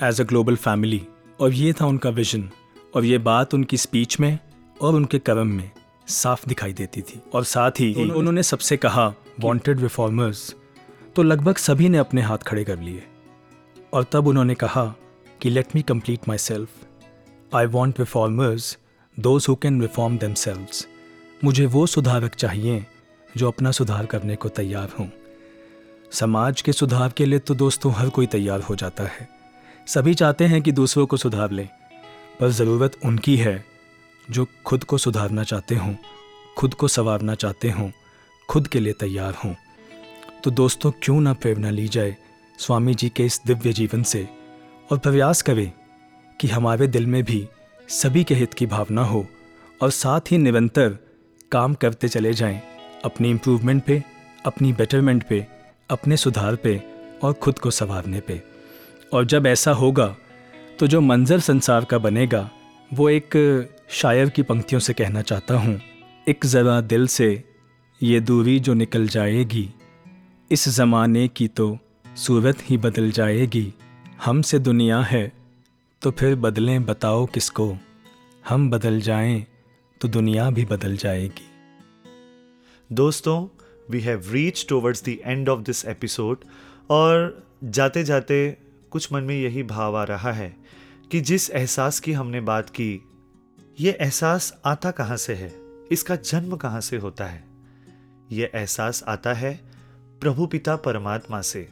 as 0.03 0.21
a 0.21 0.25
global 0.25 0.57
family 0.57 1.07
और 1.41 1.53
ये 1.53 1.73
था 1.73 1.87
उनका 1.87 2.11
विजन 2.11 2.51
और 2.99 3.05
ये 3.05 3.19
बात 3.19 3.55
उनकी 3.55 3.77
स्पीच 3.77 4.21
में 4.21 4.39
और 4.81 4.95
उनके 4.95 5.19
कर्म 5.19 5.47
में 5.47 5.71
साफ़ 6.09 6.49
दिखाई 6.49 6.73
देती 6.73 7.03
थी। 7.03 7.21
और 7.35 7.45
साथ 7.45 7.71
ही 7.71 7.95
तो 7.95 8.19
उन्होंने 8.19 8.43
सबसे 8.43 8.77
कहा 8.77 9.15
वांटेड 9.41 9.81
रिफॉर्मर्स 9.81 10.55
तो 11.17 11.23
लगभग 11.23 11.57
सभी 11.57 11.89
ने 11.89 11.99
अपने 11.99 12.23
हाथ 12.23 12.39
खड़े 12.39 12.65
कर 12.65 12.79
लिए। 12.79 13.03
और 13.93 14.07
तब 14.13 14.27
उन्होंने 14.27 14.55
कहा 14.55 14.95
कि 15.41 15.51
let 15.51 15.77
me 15.77 15.83
complete 15.83 16.29
myself 16.39 16.69
I 17.55 17.67
want 17.67 18.01
reformers 18.01 18.79
those 19.21 19.47
who 19.49 19.55
can 19.55 19.81
reform 19.81 20.19
them 20.19 20.67
मुझे 21.45 21.67
वो 21.67 21.87
सुधारक 21.87 22.35
चाहिए 22.35 22.87
जो 23.37 23.49
अपना 23.49 23.71
सुधार 23.71 24.07
करने 24.07 24.37
को 24.37 24.49
तैयार 24.49 24.91
हों। 24.99 25.09
समाज 26.13 26.63
के 26.63 26.73
सुधार 26.73 27.13
के 27.17 27.27
लिए 27.27 27.39
तो 27.39 27.55
दोस्तों 27.55 27.93
हर 27.93 28.09
कोई 28.09 28.27
तैयार 28.27 28.61
हो 28.61 28.77
जाता 28.77 29.05
है। 29.05 29.29
सभी 29.87 30.15
चाहते 30.15 30.45
हैं 30.45 30.63
कि 30.63 30.73
दूसरों 30.73 31.07
को 31.07 31.17
सुधार 31.17 31.51
लें। 31.51 31.69
पर 32.41 32.49
ज़रूरत 32.49 32.93
उनकी 33.05 33.37
है, 33.37 33.65
जो 34.31 34.47
खुद 34.67 34.85
को 34.85 34.99
सुधारना 34.99 35.45
चाहते 35.45 35.75
हों, 35.75 35.95
खुद 36.57 36.75
को 36.75 36.89
संवारना 36.89 37.35
चाहते 37.35 37.71
हों, 37.71 37.91
खुद 38.49 38.69
के 38.69 38.81
लिए 38.81 38.93
तैयार 38.93 39.35
हों। 39.35 39.55
तो 40.45 40.51
दोस्तों, 40.51 40.93
क्यों 41.03 41.21
ना 41.21 41.33
प्रेरणा 41.33 41.71
ली 41.71 41.89
जाए 41.89 42.17
स्वामी 42.59 42.95
जी 42.95 43.09
के 43.09 43.25
इस 43.25 43.41
दिव्य 43.47 43.73
जीवन 43.73 44.03
से, 44.03 44.29
और 44.93 44.99
प्रयास 44.99 45.43
करें 45.43 45.73
कि 46.41 46.49
हमारे 46.49 46.87
दिल 46.87 47.07
में 47.07 47.25
भी 47.25 47.49
सभी 47.89 48.25
के 48.25 48.35
हित 48.35 48.55
की 48.55 48.67
भावना 48.67 49.05
हो, 49.05 49.27
और 49.83 49.91
साथ 49.91 50.21
ही 50.31 50.39
निरंतर 50.39 50.99
काम 51.53 51.75
करते 51.75 52.09
चले 52.09 52.35
जाएँ, 52.35 52.63
अपनी 53.05 53.31
इम्प्रूवमेंट 53.31 53.85
पे, 53.85 54.05
अपनी 54.47 54.73
बेटरमेंट 54.73 55.23
पे, 55.29 55.47
अपने 55.91 56.17
सुधार 56.17 56.57
पे, 56.57 56.83
और 57.23 57.33
खुद 57.33 57.59
को 57.59 57.71
संवारने 57.71 58.21
पे। 58.21 58.43
और 59.13 59.25
जब 59.25 59.47
ऐसा 59.47 59.73
होगा 59.73 60.17
तो 60.79 60.87
जो 60.87 61.01
मंजर 61.01 61.41
संसार 61.41 61.85
का 61.85 61.99
बनेगा, 61.99 62.51
वो 62.91 63.09
एक 63.11 63.35
शायर 63.91 64.29
की 64.29 64.43
पंक्तियों 64.43 64.81
से 64.81 64.93
कहना 64.95 65.23
चाहता 65.23 65.55
हूँ। 65.55 65.81
एक 66.29 66.47
ज़रा 66.47 66.81
दिल 66.81 67.07
से 67.07 67.45
ये 68.01 68.21
दूरी 68.21 68.59
जो 68.61 68.75
निकल 68.75 69.07
जाएगी, 69.09 69.69
इस 70.51 70.69
ज़माने 70.69 71.27
की 71.29 71.49
तो 71.49 71.79
सूरत 72.17 72.59
ही 72.63 72.77
बदल 72.77 73.11
जाएगी। 73.11 73.73
हमसे 74.25 74.59
दुनिया 74.59 75.01
है 75.01 75.33
तो 76.03 76.11
फिर 76.11 76.35
बदलें, 76.37 76.85
बताओ 76.85 77.27
किसको? 77.27 77.77
हम 78.49 78.71
बदल 78.71 79.01
जाएँ 79.01 79.45
तो 80.01 80.09
दुनिया 80.09 80.51
भी 80.51 80.65
बदल 80.65 80.97
जाएगी। 80.97 81.51
दोस्तों 82.91 83.47
we 83.91 84.01
have 84.01 84.31
reach 84.33 84.67
towards 84.69 85.05
the 85.05 85.19
end 85.25 85.49
of 85.49 85.61
this 85.61 85.85
episode 85.87 86.45
और 86.91 87.47
जाते 87.65 88.05
जाते 88.05 88.57
कुछ 88.91 89.13
मन 89.13 89.23
में 89.23 89.35
यही 89.35 89.63
भाव 89.63 89.97
आ 89.97 90.03
रहा 90.05 90.33
है 90.33 90.57
कि 91.11 91.21
जिस 91.21 91.51
एहसास 91.51 92.01
की 92.01 92.13
हमने 92.13 92.41
बात 92.41 92.71
की, 92.71 93.01
ये 93.81 93.99
एहसास 94.01 94.61
आता 94.65 94.91
कहाँ 94.91 95.17
से 95.17 95.35
है? 95.35 95.55
इसका 95.93 96.17
जन्म 96.17 96.57
कहाँ 96.57 96.81
से 96.81 96.97
होता 96.97 97.27
है? 97.27 97.45
ये 98.33 98.51
एहसास 98.55 99.05
आता 99.09 99.33
है 99.33 99.61
प्रभु 100.21 100.47
पिता 100.47 100.77
परमात्मा 100.77 101.41
से, 101.41 101.69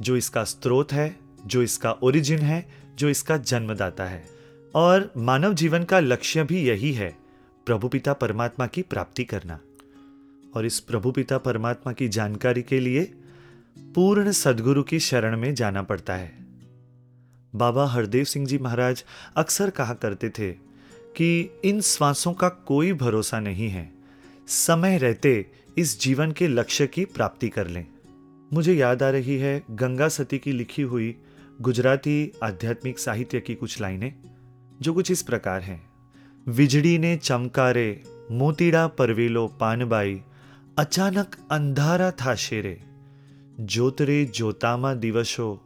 जो 0.00 0.16
इसका 0.16 0.44
स्रोत 0.44 0.92
है, 0.92 1.16
जो 1.46 1.62
इसका 1.62 1.92
ओरिजिन 1.92 2.38
है, 2.38 2.68
जो 2.96 3.08
इसका 3.08 3.36
जन्मदाता 3.36 4.04
है। 4.04 4.24
और 4.74 5.12
मानव 5.16 5.54
जीवन 5.54 5.84
का 5.84 6.00
लक्ष्य 6.00 6.44
भी 6.44 6.60
यही 6.60 6.92
है, 6.92 7.16
प्रभु 7.66 7.88
पिता 7.88 8.12
परमात्मा 8.12 8.66
की 8.66 8.82
प्राप्ति 8.82 9.24
करना। 9.24 9.60
और 10.54 10.66
इस 10.66 10.80
प्रभु 10.80 11.12
पिता 11.12 11.38
परमात्मा 11.38 11.92
की 11.92 12.08
जानकारी 12.08 12.62
के 12.62 12.80
लिए 12.80 13.14
पूर्ण 13.78 14.32
सदगुरु 14.32 14.82
की 14.82 15.00
शरण 15.00 15.40
में 15.40 15.54
जाना 15.54 15.82
पड़ता 15.82 16.14
है। 16.14 16.49
बाबा 17.54 17.86
हरदेव 17.86 18.24
सिंह 18.24 18.46
जी 18.46 18.58
महाराज 18.58 19.04
अक्सर 19.36 19.70
कहा 19.70 19.94
करते 19.94 20.30
थे 20.30 20.52
कि 21.16 21.60
इन 21.64 21.80
श्वासों 21.80 22.32
का 22.32 22.48
कोई 22.48 22.92
भरोसा 22.92 23.40
नहीं 23.40 23.68
है। 23.68 23.92
समय 24.46 24.98
रहते 24.98 25.46
इस 25.78 26.00
जीवन 26.00 26.32
के 26.32 26.48
लक्ष्य 26.48 26.86
की 26.86 27.04
प्राप्ति 27.04 27.48
कर 27.48 27.66
लें। 27.66 27.86
मुझे 28.52 28.74
याद 28.74 29.02
आ 29.02 29.10
रही 29.10 29.36
है 29.38 29.62
गंगा 29.70 30.08
सती 30.08 30.38
की 30.38 30.52
लिखी 30.52 30.82
हुई 30.82 31.16
गुजराती 31.60 32.32
आध्यात्मिक 32.42 32.98
साहित्य 32.98 33.40
की 33.40 33.54
कुछ 33.54 33.80
लाइनें, 33.80 34.14
जो 34.82 34.94
कुछ 34.94 35.10
इस 35.10 35.22
प्रकार 35.22 35.62
हैं। 35.62 35.90
विजड़ी 36.48 36.98
ने 36.98 37.16
चमकारे, 37.16 38.02
मोतीड़ा 38.30 38.86
परवेलो 38.86 39.46
पानबाई 39.46 40.22
अचानक 40.78 41.36
अंधारा 41.50 42.10
था 42.10 42.34
शेरे। 42.34 42.80
ज्योतरे 43.60 44.24
ज्योतामा 44.24 44.94
दिवसो 44.94 45.64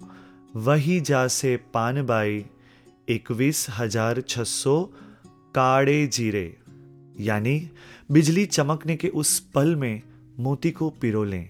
वही 0.55 1.01
जासे 1.01 1.57
पानबाई 1.75 2.45
इक्कीस 3.09 3.67
हज़ार 3.71 4.21
छसो 4.21 4.83
काड़े 5.55 6.07
जीरे। 6.07 6.45
यानी 7.21 7.57
बिजली 8.13 8.45
चमकने 8.47 8.97
के 8.97 9.09
उस 9.09 9.39
पल 9.55 9.75
में 9.77 10.03
मोती 10.39 10.71
को 10.71 10.91
पिरो 11.01 11.23
लें 11.25 11.49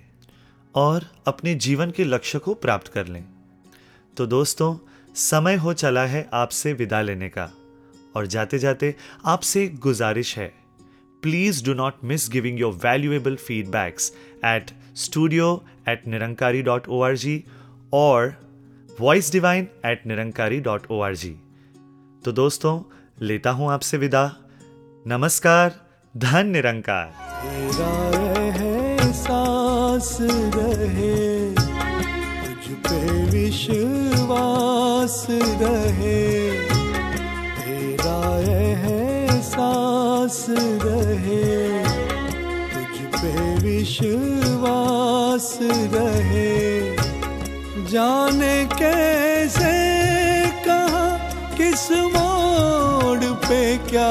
और 0.75 1.07
अपने 1.27 1.55
जीवन 1.55 1.90
के 1.90 2.05
लक्ष्य 2.05 2.38
को 2.38 2.55
प्राप्त 2.55 2.88
कर 2.88 3.07
लें। 3.07 3.25
तो 4.17 4.27
दोस्तों, 4.27 4.77
समय 5.17 5.55
हो 5.57 5.73
चला 5.75 6.05
है 6.07 6.29
आपसे 6.35 6.73
विदा 6.73 7.01
लेने 7.03 7.29
का 7.29 7.51
और 8.17 8.27
जाते 8.27 8.59
जाते 8.59 8.95
आपसे 9.25 9.67
गुजारिश 9.83 10.37
है। 10.38 10.53
Please 11.23 11.64
do 11.64 11.75
not 11.75 12.05
miss 12.05 12.29
giving 12.31 12.61
your 12.61 12.73
valuable 12.85 13.37
feedbacks 13.38 14.11
at 14.45 14.71
studio 14.97 15.53
at 15.88 16.07
Nirankari 16.09 16.62
dot 16.62 16.88
O 16.88 17.01
R 17.03 17.17
G 17.17 17.43
और 17.93 18.35
voice 19.00 19.33
divine 19.33 19.68
at 19.87 20.07
Nirankari 20.07 20.61
dot 20.61 20.87
O 20.90 21.00
R 21.00 21.14
G 21.14 21.37
तो 22.24 22.33
दोस्तों, 22.33 22.83
लेता 23.20 23.50
हूँ 23.50 23.72
आपसे 23.72 23.96
विदा। 23.96 24.37
नमस्कार, 25.07 25.72
धन 26.14 26.46
निरंकार। 26.46 27.12
सांस 29.14 30.18
रहे 30.57 31.54
तुझ 31.54 32.74
पे 32.87 33.24
विश्वास 33.30 35.26
रहे 35.30 36.51
तेरा 37.59 38.16
है 38.84 39.40
सांस 39.42 40.47
रहे, 40.84 41.82
तुझ 42.74 42.97
पे 43.14 43.32
विश्वास 43.59 45.59
रहे। 45.62 46.93
जाने 47.95 48.55
कैसे 48.70 49.72
कहा 50.66 51.05
किस 51.57 51.90
मोड़ 52.14 53.24
पे 53.47 53.61
क्या 53.90 54.11